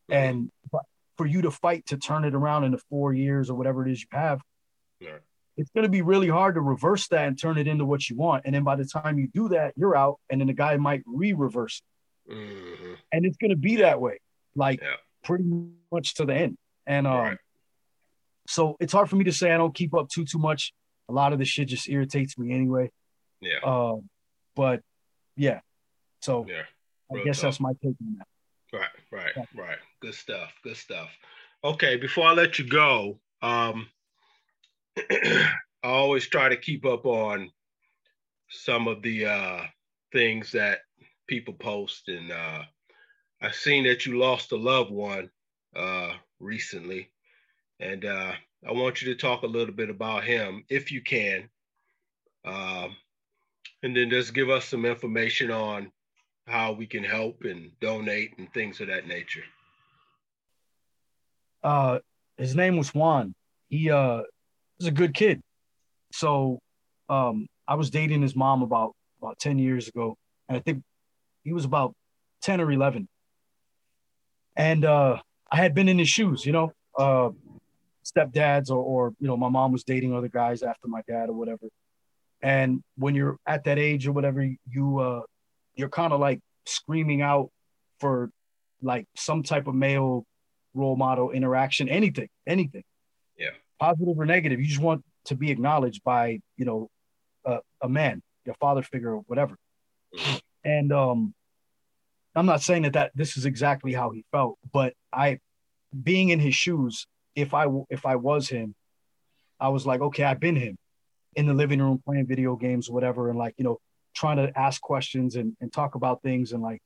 [0.09, 0.83] And but
[1.17, 3.93] for you to fight to turn it around in the four years or whatever it
[3.93, 4.41] is you have,
[5.01, 5.19] Yeah.
[5.57, 8.17] it's going to be really hard to reverse that and turn it into what you
[8.17, 8.45] want.
[8.45, 11.03] And then by the time you do that, you're out, and then the guy might
[11.07, 11.83] re-reverse
[12.27, 12.97] it, Mhm.
[13.13, 14.19] and it's going to be that way,
[14.55, 14.97] like Yeah.
[15.23, 15.45] pretty
[15.91, 16.59] much to the end.
[16.87, 17.39] And um, Right.
[18.49, 20.73] so it's hard for me to say I don't keep up too too much.
[21.09, 22.91] A lot of the shit just irritates me anyway.
[23.41, 23.59] Yeah.
[23.65, 24.09] Um,
[24.55, 24.83] but
[25.37, 25.61] yeah,
[26.21, 26.63] so Yeah.
[27.11, 27.43] I guess talk.
[27.43, 28.27] that's my take on that.
[28.73, 29.45] Right, right, Yeah.
[29.55, 29.79] right.
[30.01, 30.53] Good stuff.
[30.63, 31.11] Good stuff.
[31.63, 33.89] Okay, before I let you go, um,
[35.11, 37.51] I always try to keep up on
[38.49, 39.65] some of the uh,
[40.13, 40.81] things that
[41.27, 42.63] people post, and uh,
[43.41, 45.31] I've seen that you lost a loved one
[45.75, 47.11] uh, recently,
[47.81, 48.33] and uh,
[48.67, 51.49] I want you to talk a little bit about him, if you can,
[52.45, 52.97] um,
[53.83, 55.91] and then just give us some information on
[56.47, 59.45] how we can help and donate and things of that nature.
[61.63, 61.99] Uh,
[62.37, 63.35] his name was Juan.
[63.69, 64.23] He uh
[64.79, 65.41] was a good kid.
[66.13, 66.59] So
[67.09, 70.17] um I was dating his mom about about 10 years ago.
[70.49, 70.83] And I think
[71.45, 71.95] he was about
[72.43, 73.09] 10 or 11.
[74.57, 75.19] And uh
[75.51, 77.31] I had been in his shoes, you know, uh
[78.05, 81.35] stepdads or or you know, my mom was dating other guys after my dad or
[81.35, 81.69] whatever.
[82.43, 85.23] And when you're at that age or whatever, you uh
[85.75, 87.51] you're kind of like screaming out
[88.01, 88.31] for
[88.83, 90.27] like some type of male
[90.75, 92.83] role model interaction, anything, anything.
[93.39, 93.51] Yeah.
[93.79, 94.61] Positive or negative.
[94.61, 96.91] You just want to be acknowledged by, you know,
[97.45, 99.57] a, a man, your father figure or whatever.
[100.15, 100.41] Mhm.
[100.65, 101.35] And um
[102.35, 105.39] I'm not saying that that this is exactly how he felt, but I
[106.03, 108.75] being in his shoes, if i if I was him,
[109.61, 110.77] I was like, okay, I've been him
[111.35, 113.79] in the living room playing video games or whatever and like, you know,
[114.15, 116.83] trying to ask questions and, and talk about things and like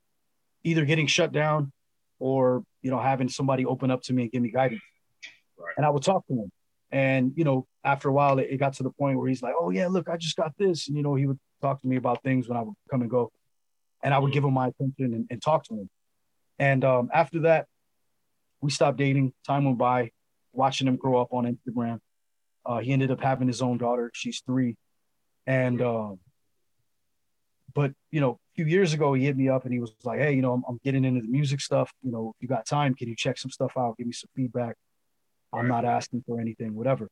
[0.65, 1.73] either getting shut down
[2.19, 4.81] or you know having somebody open up to me and give me guidance.
[5.59, 5.75] Right.
[5.77, 6.53] and i would talk to him.
[6.93, 9.55] And you know after a while it, it got to the point where he's like
[9.59, 10.89] oh yeah look i just got this.
[10.89, 13.11] And you know he would talk to me about things when i would come and
[13.11, 13.33] go.
[14.03, 15.91] And i would give him my attention and, and talk to him.
[16.59, 17.67] And um, after that
[18.61, 19.33] we stopped dating.
[19.47, 20.11] Time went by.
[20.53, 22.01] Watching him grow up on instagram
[22.67, 24.77] uh, he ended up having his own daughter she's three
[25.47, 26.19] and um,
[27.75, 30.19] but you know a few years ago, he hit me up and he was like,
[30.19, 31.93] "Hey, you know, I'm, I'm getting into the music stuff.
[32.03, 33.97] You know, if you got time, can you check some stuff out?
[33.99, 34.77] Give me some feedback.
[35.53, 37.09] I'm not asking for anything, whatever."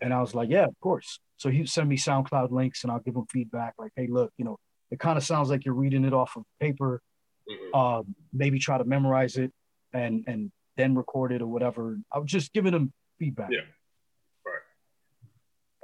[0.00, 3.00] And I was like, "Yeah, of course." So he send me SoundCloud links and I'll
[3.00, 3.74] give him feedback.
[3.78, 4.58] Like, "Hey, look, you know,
[4.90, 7.02] it kind of sounds like you're reading it off of paper.
[7.50, 7.74] Mm-hmm.
[7.74, 9.52] Um, maybe try to memorize it
[9.92, 13.50] and and then record it or whatever." I was just giving him feedback.
[13.50, 13.62] Yeah.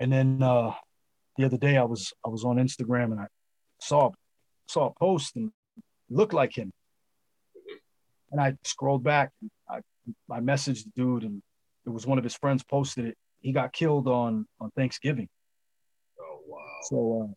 [0.01, 0.73] And then uh,
[1.37, 3.27] the other day, I was I was on Instagram and I
[3.81, 4.11] saw
[4.69, 5.53] saw a post and
[6.11, 6.73] looked like him.
[8.31, 9.33] And I scrolled back.
[9.69, 9.81] I
[10.31, 11.43] I messaged the dude, and
[11.87, 13.17] it was one of his friends posted it.
[13.41, 15.29] He got killed on on Thanksgiving.
[16.21, 16.59] Oh wow!
[16.83, 17.35] So uh,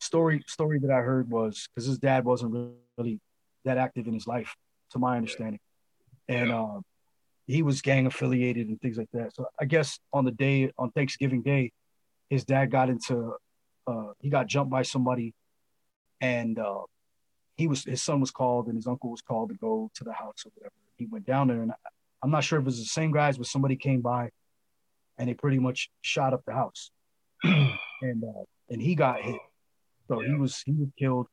[0.00, 3.20] story story that I heard was because his dad wasn't really
[3.64, 4.54] that active in his life,
[4.90, 5.60] to my understanding,
[6.28, 6.62] and yeah.
[6.62, 6.80] uh,
[7.52, 9.34] he was gang affiliated and things like that.
[9.34, 11.72] So I guess on the day on Thanksgiving Day,
[12.30, 13.34] his dad got into
[13.86, 15.34] uh, he got jumped by somebody
[16.20, 16.82] and uh,
[17.56, 20.12] he was his son was called and his uncle was called to go to the
[20.12, 20.72] house or whatever.
[20.96, 21.74] He went down there, and I,
[22.22, 24.30] I'm not sure if it was the same guys, but somebody came by,
[25.18, 26.90] and they pretty much shot up the house,
[27.42, 29.40] and uh, and he got hit,
[30.08, 30.28] so yeah.
[30.28, 31.26] he was he was killed.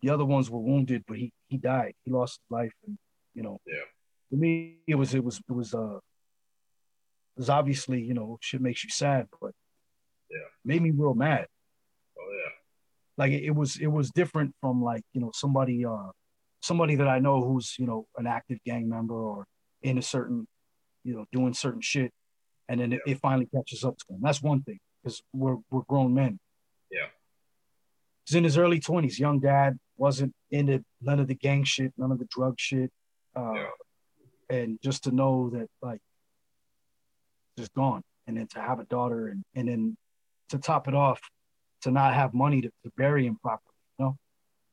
[0.00, 1.94] The other ones were wounded, but he he died.
[2.04, 2.98] He lost his life, and
[3.34, 3.76] you know, yeah.
[4.30, 8.60] For me, it was it was it was uh, it was obviously you know shit
[8.60, 9.52] makes you sad, but
[10.30, 11.46] yeah, made me real mad
[12.18, 12.50] Oh yeah,
[13.16, 16.10] like it, was it was different from like you know somebody uh
[16.60, 19.46] somebody that I know who's you know an active gang member or
[19.82, 20.46] in a certain
[21.04, 22.12] you know doing certain shit,
[22.68, 22.98] and then yeah.
[23.06, 24.20] it, it, finally catches up to him.
[24.22, 26.38] That's one thing because we're we're grown men.
[26.90, 27.06] Yeah.
[28.26, 32.12] He's in his early twenties, young dad, wasn't into none of the gang shit, none
[32.12, 32.90] of the drug shit,
[33.34, 33.66] uh, yeah.
[34.50, 36.00] And just to know that like
[37.56, 39.96] just gone, and then to have a daughter, and and then
[40.50, 41.20] to top it off,
[41.82, 44.16] to not have money to, to bury him properly, you know?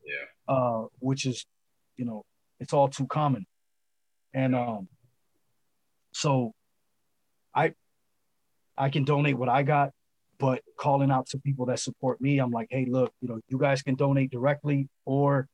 [0.06, 0.54] Yeah.
[0.56, 1.46] Uh, which is,
[1.98, 2.24] you know,
[2.60, 3.46] it's all too common.
[4.34, 4.88] And um,
[6.14, 6.54] so
[7.54, 7.74] I
[8.78, 9.92] I can donate what I got,
[10.38, 13.58] but calling out to people that support me, I'm like, hey, look, you know, you
[13.58, 15.48] guys can donate directly, or,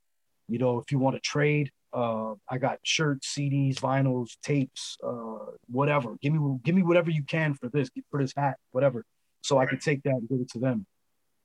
[0.48, 5.52] you know, if you want to trade, uh, I got shirts, CDs, vinyls, tapes, uh,
[5.70, 6.16] whatever.
[6.22, 9.04] Give me give me whatever you can for this, for this hat, whatever,
[9.42, 9.68] so right.
[9.68, 10.86] I can take that and give it to them.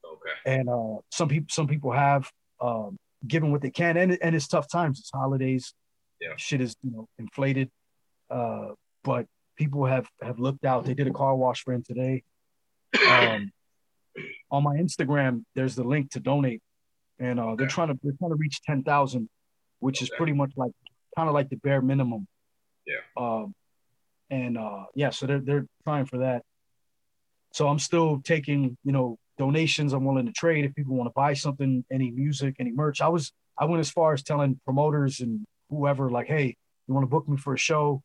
[0.05, 0.59] Okay.
[0.59, 2.30] And uh, some people some people have
[2.61, 5.01] um, given what they can, and and it's tough times.
[5.01, 5.74] It's holidays.
[6.20, 6.34] Yeah.
[6.36, 7.70] Shit is you know inflated,
[8.30, 8.68] uh,
[9.05, 9.26] but
[9.57, 10.84] people have have looked out.
[10.84, 12.22] They did a car wash for him today.
[13.09, 13.53] Um,
[14.51, 16.62] on my Instagram, there's the link to donate,
[17.18, 19.28] and uh, they're trying to they're trying to reach ten thousand,
[19.81, 20.05] which okay.
[20.05, 20.72] is pretty much like
[21.16, 22.27] kind of like the bare minimum.
[22.87, 23.01] Yeah.
[23.16, 23.55] Um,
[24.31, 26.43] and uh, yeah, so they're they're trying for that.
[27.53, 31.12] So I'm still taking you know donations I'm willing to trade if people want to
[31.14, 33.01] buy something, any music, any merch.
[33.01, 36.57] I was I went as far as telling promoters and whoever like, hey,
[36.87, 38.03] you want to book me for a show?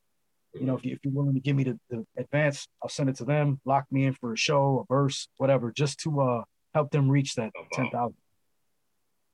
[0.53, 3.09] You know, if, you, if you're willing to give me the, the advance, I'll send
[3.09, 6.43] it to them, lock me in for a show, a verse, whatever, just to uh
[6.73, 8.17] help them reach that oh, ten thousand.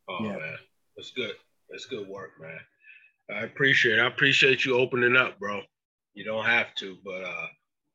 [0.09, 0.37] Oh yeah.
[0.37, 0.57] man,
[0.95, 1.33] that's good.
[1.69, 2.59] That's good work, man.
[3.29, 4.01] I appreciate it.
[4.01, 5.61] I appreciate you opening up, bro.
[6.13, 7.47] You don't have to, but uh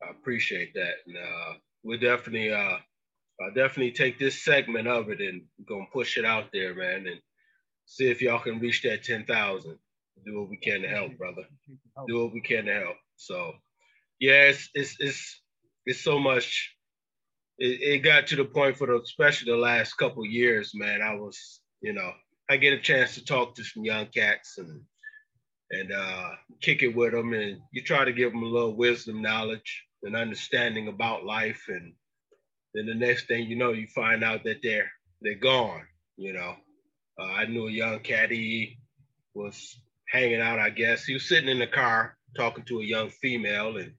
[0.03, 0.95] I appreciate that.
[1.07, 2.79] And uh we're definitely uh
[3.41, 7.21] I'll definitely take this segment of it and gonna push it out there, man, and
[7.87, 9.79] see if y'all can reach that ten thousand.
[10.25, 11.43] Do what we can to help, brother.
[12.07, 12.97] Do what we can to help.
[13.17, 13.55] So,
[14.21, 15.41] yeah, it's it's it's,
[15.87, 16.77] it's so much.
[17.59, 21.03] It, it got to the point for the especially the last couple years, man.
[21.03, 22.13] I was, you know,
[22.53, 24.83] I get a chance to talk to some young cats and
[25.71, 26.31] and uh,
[26.61, 30.15] kick it with them, and you try to give them a little wisdom, knowledge, and
[30.15, 31.95] understanding about life and
[32.75, 34.91] then the next thing you know, you find out that they're
[35.21, 35.83] they're gone.
[36.17, 36.55] You know,
[37.21, 38.79] uh, I knew a young caddy
[39.35, 39.79] was
[40.09, 40.59] hanging out.
[40.59, 43.93] I guess he was sitting in the car talking to a young female, and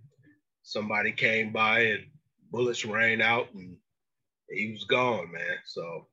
[0.64, 2.04] somebody came by and
[2.52, 3.78] bullets rang out, and
[4.50, 5.58] he was gone, man.
[5.66, 6.08] So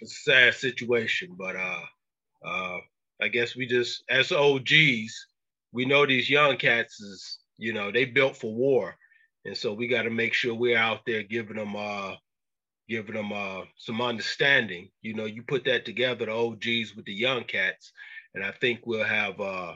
[0.00, 1.82] it's a sad situation, but uh,
[2.46, 2.78] uh,
[3.20, 5.26] I guess we just as OGs,
[5.72, 8.96] we know these young cats is you know they built for war.
[9.44, 12.14] And so we got to make sure we're out there giving them uh
[12.88, 14.90] giving them uh some understanding.
[15.02, 17.92] You know you put that together the og's with the young cats
[18.36, 19.74] and i think we'll have uh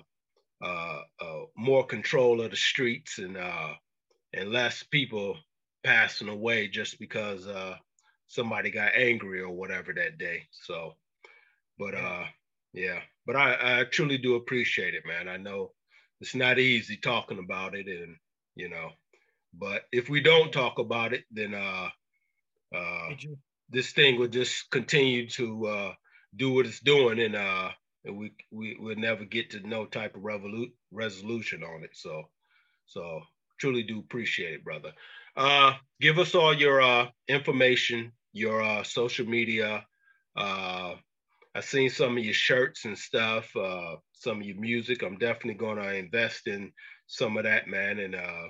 [0.63, 3.73] uh, uh more control of the streets and uh
[4.35, 5.37] and less people
[5.83, 7.75] passing away just because uh
[8.31, 10.95] somebody got angry or whatever that day so
[11.79, 12.25] but uh
[12.73, 15.73] yeah but i i truly do appreciate it man i know
[16.21, 18.17] it's not easy talking about it and
[18.55, 18.91] you know
[19.55, 21.89] but if we don't talk about it, then uh,
[22.75, 23.11] uh,
[23.69, 25.95] this thing will just continue to uh,
[26.37, 27.71] do what it's doing, and uh,
[28.05, 31.91] and we we will never get to no type of revolu- resolution on it.
[31.95, 32.31] So,
[32.87, 33.23] so
[33.59, 34.93] truly do appreciate it, brother.
[35.37, 39.85] Uh, give us all your uh, information, your uh, social media.
[40.37, 40.95] Uh,
[41.55, 45.03] I've seen some of your shirts and stuff, uh, some of your music.
[45.03, 46.73] I'm definitely going to invest in
[47.07, 48.45] some of that, man, and uh,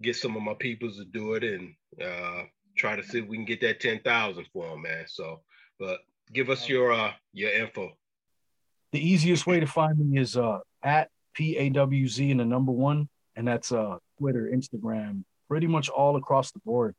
[0.00, 2.42] get some of my peoples to do it and uh,
[2.76, 5.04] try to see if we can get that 10,000 for them, man.
[5.08, 5.40] So,
[5.78, 5.98] but
[6.32, 7.90] give us your uh, your info.
[8.92, 13.46] The easiest way to find me is uh, at PAWZ and the number one, and
[13.46, 16.94] that's uh, Twitter, Instagram, pretty much all across the board.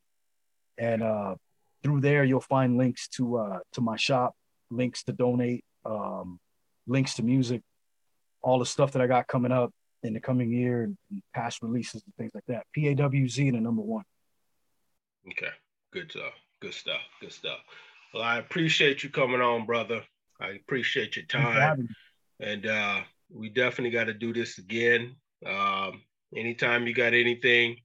[0.77, 1.35] And uh,
[1.83, 4.35] through there, you'll find links to uh, to my shop,
[4.69, 6.39] links to donate, um,
[6.87, 7.61] links to music,
[8.41, 9.71] all the stuff that I got coming up
[10.03, 10.97] in the coming year, and
[11.33, 12.65] past releases and things like that.
[12.77, 14.03] PAWZ the number one.
[15.29, 15.51] Okay,
[15.91, 16.33] good stuff.
[16.61, 17.01] Good stuff.
[17.21, 17.59] Good stuff.
[18.13, 20.01] Well, I appreciate you coming on, brother.
[20.39, 21.89] I appreciate your time,
[22.39, 25.15] and uh, we definitely got to do this again.
[25.45, 26.01] Um,
[26.35, 27.77] anytime you got anything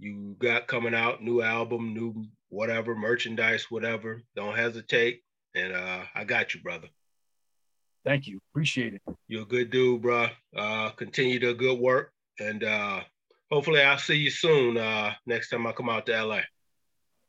[0.00, 5.22] you got coming out, new album, new whatever, merchandise, whatever, don't hesitate.
[5.54, 6.88] And uh, I got you, brother.
[8.04, 8.40] Thank you.
[8.52, 9.02] Appreciate it.
[9.28, 10.28] You're a good dude, bro.
[10.56, 12.12] Uh, continue the good work.
[12.38, 13.00] And uh,
[13.50, 16.40] hopefully I'll see you soon uh, next time I come out to LA.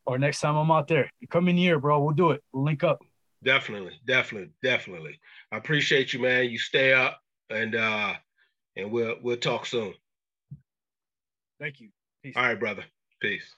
[0.06, 1.10] Or next time I'm out there.
[1.20, 2.02] You come in here, bro.
[2.02, 2.44] We'll do it.
[2.52, 3.02] We'll link up.
[3.44, 5.20] Definitely, definitely, definitely.
[5.52, 6.50] I appreciate you, man.
[6.50, 7.20] You stay up
[7.50, 8.14] and uh
[8.76, 9.94] and we'll we'll talk soon.
[11.60, 11.90] Thank you.
[12.24, 12.34] Peace.
[12.36, 12.86] All right, brother.
[13.20, 13.56] Peace.